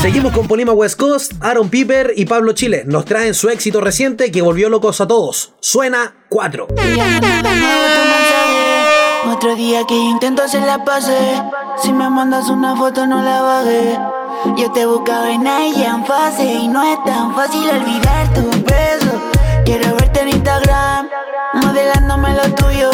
Seguimos 0.00 0.32
con 0.32 0.46
Polima 0.46 0.72
West 0.72 0.98
Coast, 0.98 1.32
Aaron 1.40 1.68
Piper 1.68 2.12
y 2.16 2.24
Pablo 2.24 2.52
Chile. 2.52 2.84
Nos 2.86 3.04
traen 3.04 3.34
su 3.34 3.48
éxito 3.48 3.80
reciente 3.80 4.30
que 4.30 4.42
volvió 4.42 4.68
locos 4.68 5.00
a 5.00 5.08
todos. 5.08 5.54
Suena 5.58 6.14
4. 6.28 6.68
Otro 9.32 9.56
día 9.56 9.84
que 9.88 9.94
intento 9.96 10.44
hacer 10.44 10.62
la 10.62 10.84
pase. 10.84 11.16
Si 11.82 11.92
me 11.92 12.08
mandas 12.08 12.48
una 12.48 12.76
foto, 12.76 13.08
no 13.08 13.22
la 13.22 13.42
bajé. 13.42 13.98
Yo 14.56 14.70
te 14.70 14.86
buscaba 14.86 15.32
en 15.32 15.44
ella 15.44 15.96
en 15.96 16.06
fase 16.06 16.44
y 16.44 16.68
no 16.68 16.80
es 16.84 17.02
tan 17.04 17.34
fácil 17.34 17.68
olvidar 17.68 18.32
tu 18.34 18.48
beso. 18.50 19.20
Quiero 19.64 19.96
verte 19.96 20.20
en 20.20 20.28
Instagram, 20.28 21.08
modelándome 21.54 22.34
lo 22.34 22.54
tuyo, 22.54 22.90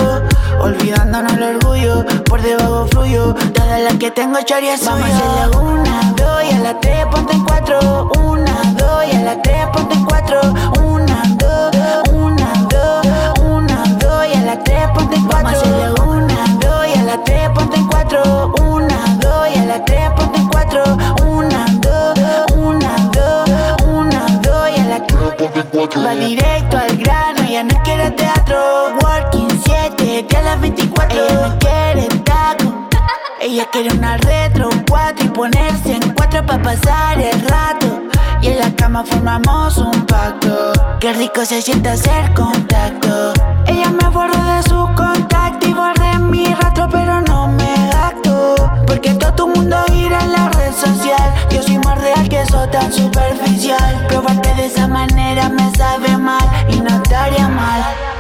olvidándonos 0.65 1.35
el 1.35 1.43
orgullo, 1.57 2.05
por 2.25 2.41
debajo 2.41 2.87
fluyo, 2.91 3.35
todas 3.53 3.81
las 3.81 3.95
que 3.95 4.11
tengo 4.11 4.41
choria 4.43 4.79
suyo. 4.79 4.93
Vamos 4.93 5.11
a 5.11 5.17
hacer 5.17 5.51
la 5.51 5.59
una, 5.59 6.13
dos 6.17 6.45
y 6.45 6.55
a 6.55 6.59
la 6.61 6.81
tres, 6.81 7.07
ponte 7.11 7.33
en 7.35 7.45
cuatro, 7.45 8.11
una, 8.19 8.53
dos 8.79 9.05
y 9.13 9.17
a 9.17 9.21
la 9.21 9.43
tres, 9.43 9.67
ponte 9.73 9.95
en 9.95 10.05
cuatro, 10.05 10.41
una, 10.83 11.23
dos, 11.37 11.77
una, 12.13 12.53
dos, 12.71 13.07
una, 13.43 13.83
dos 13.99 14.27
y 14.27 14.37
a 14.37 14.41
la 14.41 14.59
tres, 14.65 14.89
ponte 14.95 15.17
en 15.17 15.25
cuatro. 15.27 15.45
Vamos 15.45 15.53
a 15.53 15.57
hacer 15.59 15.91
la 15.91 16.03
una, 16.03 16.47
dos 16.61 16.87
y 16.89 16.99
a 16.99 17.03
la 17.03 17.25
tres, 17.25 17.51
ponte 17.51 17.77
en 17.77 17.87
cuatro, 17.87 18.55
una, 18.63 19.17
dos 19.21 19.49
y 19.55 19.59
a 19.59 19.65
la 19.67 19.85
tres, 19.85 20.11
ponte 20.17 20.39
en 20.39 20.49
cuatro, 20.49 20.83
una, 21.27 21.67
dos, 21.81 22.19
una, 22.57 22.97
dos, 23.13 23.51
una, 23.87 24.27
dos 24.41 24.71
y 24.75 24.81
a 24.81 24.85
la 24.85 24.99
Va 26.07 26.15
directo 26.15 26.79
al 26.79 26.97
grano, 26.97 27.45
ya 27.51 27.63
no 27.63 27.83
quiere 27.83 28.11
teatro. 28.13 28.84
7, 30.15 30.29
de 30.29 30.37
a 30.37 30.43
las 30.43 30.61
24. 30.61 31.19
Ella 31.19 31.49
no 31.49 31.59
quiere 31.59 32.07
taco. 32.23 32.89
Ella 33.41 33.67
quiere 33.73 33.91
una 33.91 34.17
retro, 34.19 34.69
un 34.69 34.85
4 34.89 35.27
y 35.27 35.29
ponerse 35.31 35.97
en 35.97 36.15
cuatro 36.15 36.47
para 36.47 36.63
pasar 36.63 37.19
el 37.19 37.41
rato. 37.41 38.01
Y 38.41 38.47
en 38.47 38.61
la 38.61 38.71
cama 38.77 39.03
formamos 39.03 39.77
un 39.77 40.07
pacto. 40.07 40.73
Qué 41.01 41.13
rico 41.15 41.45
se 41.45 41.61
siente 41.61 41.89
hacer 41.89 42.33
contacto. 42.33 43.33
Ella 43.67 43.91
me 43.91 44.09
borró 44.09 44.41
de 44.45 44.63
su 44.63 44.89
contacto 44.95 45.67
y 45.67 45.73
borré 45.73 46.17
mi 46.21 46.45
rastro, 46.47 46.89
pero 46.89 47.21
no 47.23 47.49
me 47.49 47.75
acto. 47.91 48.55
Porque 48.87 49.15
todo 49.15 49.35
tu 49.35 49.49
mundo 49.49 49.77
gira 49.89 50.21
en 50.21 50.33
la 50.33 50.49
red 50.51 50.73
social. 50.73 51.35
Yo 51.51 51.61
soy 51.61 51.79
más 51.79 52.01
real 52.01 52.29
que 52.29 52.41
eso 52.41 52.69
tan 52.69 52.93
superficial. 52.93 54.07
Probarte 54.07 54.55
de 54.55 54.67
esa 54.67 54.87
manera 54.87 55.49
me 55.49 55.69
sabe 55.73 56.17
mal 56.17 56.49
y 56.69 56.79
no 56.81 57.03
estaría 57.03 57.49
mal. 57.49 58.14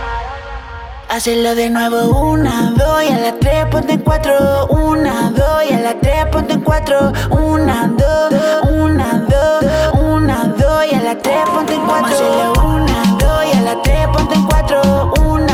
Hacerlo 1.14 1.55
de 1.55 1.70
nuevo, 1.70 2.29
una, 2.33 2.72
dos 2.77 3.05
y 3.05 3.12
a 3.12 3.16
la 3.16 3.38
tres, 3.38 3.66
ponte 3.70 3.92
en 3.92 4.00
cuatro, 4.00 4.66
una, 4.66 5.31
dos 5.31 5.62
y 5.70 5.72
a 5.72 5.79
la 5.79 5.94
tres, 6.00 6.27
ponte 6.27 6.55
en 6.55 6.61
cuatro, 6.62 7.12
una, 7.31 7.87
dos, 7.96 8.35
una, 8.72 9.24
dos, 9.31 9.64
una, 9.92 10.44
dos 10.59 10.85
y 10.90 10.94
a 10.96 11.00
la 11.03 11.16
tres, 11.16 11.44
ponte 11.55 11.74
en 11.74 11.87
cuatro. 11.87 12.53
Una, 12.64 13.16
dos 13.16 13.44
y 13.46 13.57
a 13.57 13.61
la 13.61 13.83
tres, 13.83 14.09
ponte 14.09 14.35
en 14.35 14.44
cuatro, 14.44 15.12
una, 15.24 15.54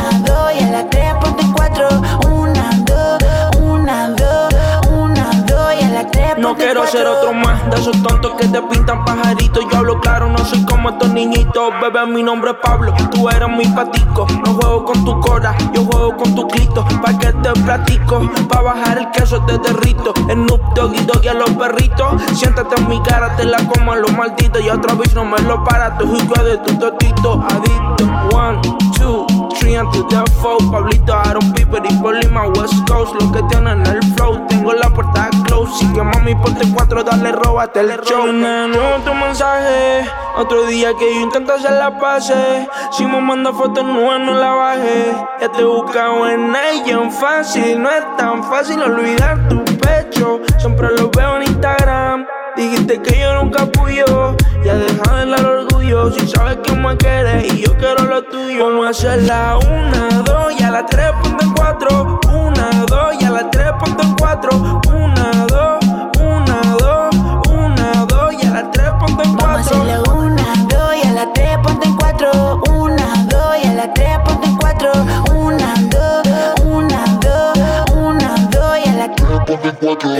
No 6.40 6.52
en 6.52 6.56
quiero 6.56 6.86
ser 6.86 7.06
otro 7.06 7.34
más 7.34 7.70
de 7.70 7.76
esos 7.76 8.02
tontos 8.02 8.32
que 8.38 8.48
te 8.48 8.62
pintan 8.62 9.04
pajaritos. 9.04 9.62
Yo 9.70 9.78
hablo 9.78 10.00
claro, 10.00 10.30
no 10.30 10.38
soy 10.38 10.64
como 10.64 10.88
estos 10.88 11.10
niñitos. 11.10 11.70
Bebé, 11.82 12.06
mi 12.06 12.22
nombre 12.22 12.52
es 12.52 12.56
Pablo, 12.62 12.94
tú 13.10 13.28
eres 13.28 13.48
mi 13.50 13.66
patico. 13.66 14.26
No 14.46 14.54
juego 14.54 14.86
con 14.86 15.04
tu 15.04 15.20
cora, 15.20 15.54
yo 15.74 15.84
juego 15.84 16.16
con 16.16 16.34
tu 16.34 16.48
clito. 16.48 16.82
Pa' 17.02 17.18
que 17.18 17.30
te 17.34 17.52
platico, 17.60 18.22
pa' 18.48 18.62
bajar 18.62 18.96
el 18.96 19.10
queso 19.10 19.42
te 19.44 19.58
derrito. 19.58 20.14
El 20.30 20.46
Noob 20.46 20.72
Doggy 20.74 21.04
Doggy 21.04 21.28
a 21.28 21.34
los 21.34 21.50
perritos. 21.50 22.22
Siéntate 22.32 22.74
en 22.74 22.88
mi 22.88 23.02
cara, 23.02 23.36
te 23.36 23.44
la 23.44 23.58
como 23.68 23.92
a 23.92 23.96
los 23.96 24.10
malditos. 24.12 24.62
Y 24.62 24.70
otra 24.70 24.94
vez 24.94 25.14
no 25.14 25.26
me 25.26 25.38
lo 25.40 25.62
para, 25.62 25.98
tu 25.98 26.06
jugo 26.06 26.42
de 26.42 26.56
tu 26.56 26.74
totito. 26.78 27.44
Adicto, 27.50 28.34
one, 28.34 28.60
two, 29.00 29.26
three, 29.56 29.74
and 29.74 29.90
to 29.92 30.04
the 30.12 30.22
four. 30.40 30.58
Pablito, 30.70 31.14
Aaron 31.14 31.52
Piper 31.52 31.82
y 31.88 31.94
Polima 31.96 32.46
West 32.54 32.76
Coast. 32.86 33.14
Lo 33.18 33.32
que 33.32 33.42
tienen 33.44 33.84
el 33.86 34.02
flow, 34.14 34.46
tengo 34.48 34.72
la 34.74 34.88
puerta 34.90 35.30
close. 35.46 35.72
Si 35.78 35.92
que 35.92 36.02
mami 36.02 36.34
ponte 36.34 36.64
cuatro, 36.74 37.02
dale 37.02 37.32
róbate 37.32 37.80
el 37.80 38.00
show. 38.02 38.26
de 38.26 38.32
nuevo 38.32 38.96
tu 39.04 39.14
mensaje. 39.14 40.06
Otro 40.36 40.66
día 40.66 40.92
que 40.98 41.14
yo 41.14 41.20
intento 41.22 41.54
hacer 41.54 41.72
la 41.72 41.98
pase. 41.98 42.68
Si 42.92 43.04
me 43.06 43.20
manda 43.20 43.52
fotos 43.52 43.84
nuevas, 43.84 44.20
no 44.20 44.34
la 44.34 44.52
baje. 44.52 45.12
Ya 45.40 45.50
te 45.50 45.62
he 45.62 45.64
buscado 45.64 46.28
en 46.28 46.54
ella 46.54 47.10
fácil. 47.10 47.82
No 47.82 47.90
es 47.90 48.04
tan 48.16 48.44
fácil 48.44 48.82
olvidar 48.82 49.48
tu 49.48 49.64
pecho. 49.64 50.40
Siempre 50.58 50.88
lo 50.96 51.10
veo 51.10 51.36
en 51.36 51.42
Instagram. 51.44 52.26
Dijiste 52.56 53.00
que 53.00 53.20
yo 53.20 53.42
nunca 53.42 53.62
apoyo. 53.62 54.36
Ya 54.64 54.74
deja 54.74 55.16
de 55.16 55.26
dar 55.30 55.44
orgullo. 55.46 56.10
Si 56.12 56.26
sabes 56.28 56.58
que 56.62 56.72
me 56.74 56.96
quieres 56.96 57.52
y 57.52 57.62
yo 57.62 57.76
quiero 57.78 58.04
lo 58.04 58.22
tuyo. 58.22 58.66
Vamos 58.66 58.86
a 58.86 58.90
hacer 58.90 59.22
la 59.22 59.56
una, 59.56 60.22
dos 60.22 60.52
y 60.58 60.62
a 60.62 60.70
la 60.70 60.84
tres, 60.86 61.10
ponte 61.22 61.44
en 61.44 61.52
cuatro. 61.54 62.20
Una, 62.28 62.70
dos 62.86 63.14
y 63.20 63.24
a 63.24 63.30
la 63.30 63.50
tres, 63.50 63.72
ponte 63.78 64.02
en 64.02 64.14
cuatro. 64.16 64.50
Una, 64.88 65.46
dos, 65.48 65.84
una, 66.20 66.60
dos, 66.78 67.16
una, 67.48 68.06
dos 68.06 68.32
y 68.34 68.46
a 68.46 68.50
la 68.50 68.70
tres, 68.70 68.90
ponte 69.00 69.22
en 69.22 69.36
Vamos 69.36 69.66
a 69.66 69.70
cuatro. 69.70 69.82
hacerlo 69.82 70.14
una, 70.14 70.54
dos 70.68 70.94
y 71.02 71.06
a 71.08 71.12
la 71.12 71.32
tres, 71.32 71.58
ponte 71.62 71.86
en 71.88 71.96
cuatro. 71.96 72.62
Una, 72.70 73.24
dos 73.30 73.56
y 73.62 73.66
a 73.66 73.72
la 73.74 73.94
tres, 73.94 74.18
ponte 74.24 74.46
en 74.46 74.56
cuatro. 74.56 74.92
Una, 75.34 75.74
dos, 75.90 76.28
una, 76.64 77.04
dos, 77.22 77.90
una, 77.96 78.34
dos 78.50 78.78
y 78.84 78.88
a 78.88 78.92
la 78.92 79.14
tres, 79.14 79.28
ponte 79.46 79.68
en 79.68 79.76
cuatro. 79.76 80.10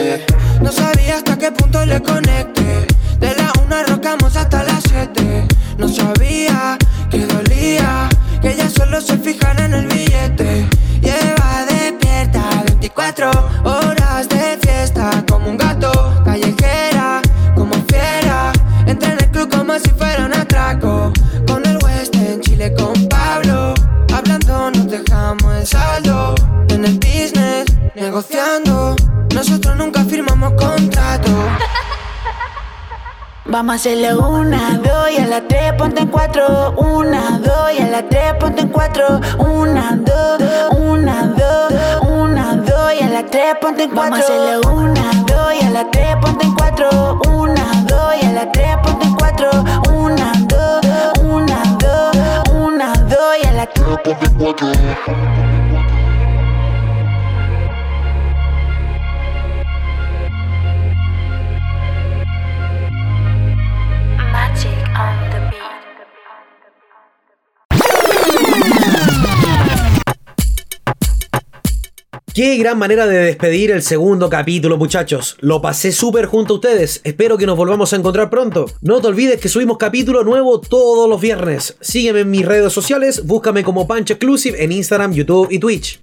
No 0.62 0.72
sabía 0.72 1.16
hasta 1.16 1.36
qué 1.36 1.52
punto 1.52 1.84
le 1.84 2.02
conecté. 2.02 2.86
Rocamos 4.10 4.36
hasta 4.36 4.64
las 4.64 4.82
siete. 4.88 5.46
No 5.78 5.88
sabía 5.88 6.76
Vamos 33.70 33.86
a 33.86 33.90
hacerlo 33.90 34.28
una, 34.28 34.78
dos 34.78 35.12
y 35.16 35.18
a 35.18 35.26
la 35.28 35.46
tres, 35.46 35.72
ponte 35.74 36.00
en 36.00 36.08
cuatro. 36.08 36.72
Una, 36.72 37.38
dos 37.38 37.72
y 37.72 37.80
a 37.80 37.86
la 37.86 38.02
tres, 38.02 38.34
ponte 38.40 38.62
en 38.62 38.68
cuatro. 38.68 39.20
Una, 39.38 39.96
dos, 39.96 40.42
una, 40.76 41.26
dos, 41.38 41.72
una, 42.02 42.56
dos 42.56 42.92
y 42.98 43.04
a 43.04 43.08
la 43.08 43.24
tres, 43.26 43.54
ponte 43.60 43.84
en 43.84 43.90
cuatro. 43.90 44.10
Vamos 44.10 44.18
a 44.18 44.22
hacerlo 44.24 44.72
una, 44.72 45.12
dos 45.24 45.54
y 45.54 45.64
a 45.64 45.70
la 45.70 45.88
tres, 45.88 46.16
ponte 46.20 46.46
en 46.46 46.54
cuatro. 46.56 47.20
Una, 47.32 47.84
dos 47.86 48.14
y 48.20 48.26
a 48.26 48.32
la 48.32 48.50
tres, 48.50 48.76
ponte 48.82 49.06
en 49.06 49.14
cuatro. 49.14 49.50
Una, 49.94 50.32
dos, 50.48 50.84
una, 51.22 51.62
dos, 51.78 52.16
una, 52.52 52.92
dos 52.92 53.36
y 53.40 53.46
a 53.46 53.52
la 53.52 53.66
tres, 53.66 53.86
ponte 54.02 54.26
en 54.26 54.34
cuatro. 54.34 54.72
Qué 72.42 72.56
gran 72.56 72.78
manera 72.78 73.06
de 73.06 73.18
despedir 73.18 73.70
el 73.70 73.82
segundo 73.82 74.30
capítulo, 74.30 74.78
muchachos. 74.78 75.36
Lo 75.40 75.60
pasé 75.60 75.92
súper 75.92 76.24
junto 76.24 76.54
a 76.54 76.56
ustedes. 76.56 77.02
Espero 77.04 77.36
que 77.36 77.44
nos 77.44 77.54
volvamos 77.54 77.92
a 77.92 77.96
encontrar 77.96 78.30
pronto. 78.30 78.64
No 78.80 78.98
te 79.02 79.08
olvides 79.08 79.38
que 79.38 79.50
subimos 79.50 79.76
capítulo 79.76 80.24
nuevo 80.24 80.58
todos 80.58 81.06
los 81.06 81.20
viernes. 81.20 81.76
Sígueme 81.82 82.20
en 82.20 82.30
mis 82.30 82.46
redes 82.46 82.72
sociales, 82.72 83.26
búscame 83.26 83.62
como 83.62 83.86
Pancho 83.86 84.14
Exclusive 84.14 84.64
en 84.64 84.72
Instagram, 84.72 85.12
YouTube 85.12 85.48
y 85.50 85.58
Twitch. 85.58 86.00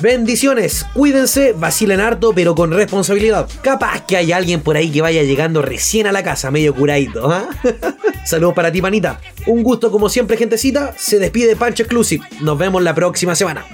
Bendiciones, 0.00 0.86
cuídense, 0.94 1.52
vacilen 1.52 2.00
harto, 2.00 2.32
pero 2.34 2.54
con 2.54 2.72
responsabilidad. 2.72 3.46
Capaz 3.60 4.06
que 4.06 4.16
hay 4.16 4.32
alguien 4.32 4.62
por 4.62 4.76
ahí 4.76 4.90
que 4.90 5.02
vaya 5.02 5.22
llegando 5.22 5.60
recién 5.60 6.06
a 6.06 6.12
la 6.12 6.22
casa, 6.22 6.50
medio 6.50 6.74
curadito, 6.74 7.30
¿ah? 7.30 7.46
Saludos 8.24 8.54
para 8.54 8.72
ti, 8.72 8.80
panita. 8.80 9.20
Un 9.46 9.62
gusto 9.62 9.90
como 9.90 10.08
siempre, 10.08 10.38
gentecita. 10.38 10.94
Se 10.96 11.18
despide 11.18 11.54
Pancho 11.54 11.82
Exclusive. 11.82 12.24
Nos 12.40 12.56
vemos 12.56 12.82
la 12.82 12.94
próxima 12.94 13.34
semana. 13.34 13.66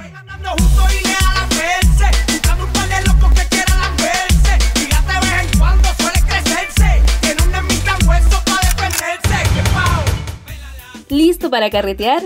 ¿Listo 11.09 11.51
para 11.51 11.71
carretear? 11.71 12.25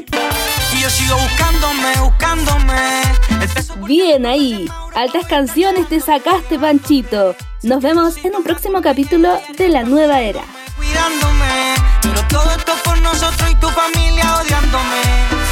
Y 0.81 0.83
yo 0.83 0.89
sigo 0.89 1.14
buscándome, 1.18 2.01
buscándome. 2.01 3.03
Bien 3.87 4.24
ahí. 4.24 4.66
Altas 4.95 5.26
canciones 5.26 5.87
te 5.91 6.01
sacaste, 6.01 6.59
Panchito. 6.59 7.37
Nos 7.62 7.83
vemos 7.83 8.16
en 8.24 8.35
un 8.35 8.43
próximo 8.43 8.81
capítulo 8.81 9.39
de 9.59 9.68
La 9.68 9.83
Nueva 9.83 10.22
Era. 10.22 10.43
Cuidándome. 10.78 11.74
Pero 12.01 12.26
todo 12.28 12.51
esto 12.57 12.72
por 12.83 12.99
nosotros 13.03 13.51
y 13.51 13.55
tu 13.57 13.68
familia 13.68 14.41
odiándome. 14.41 15.49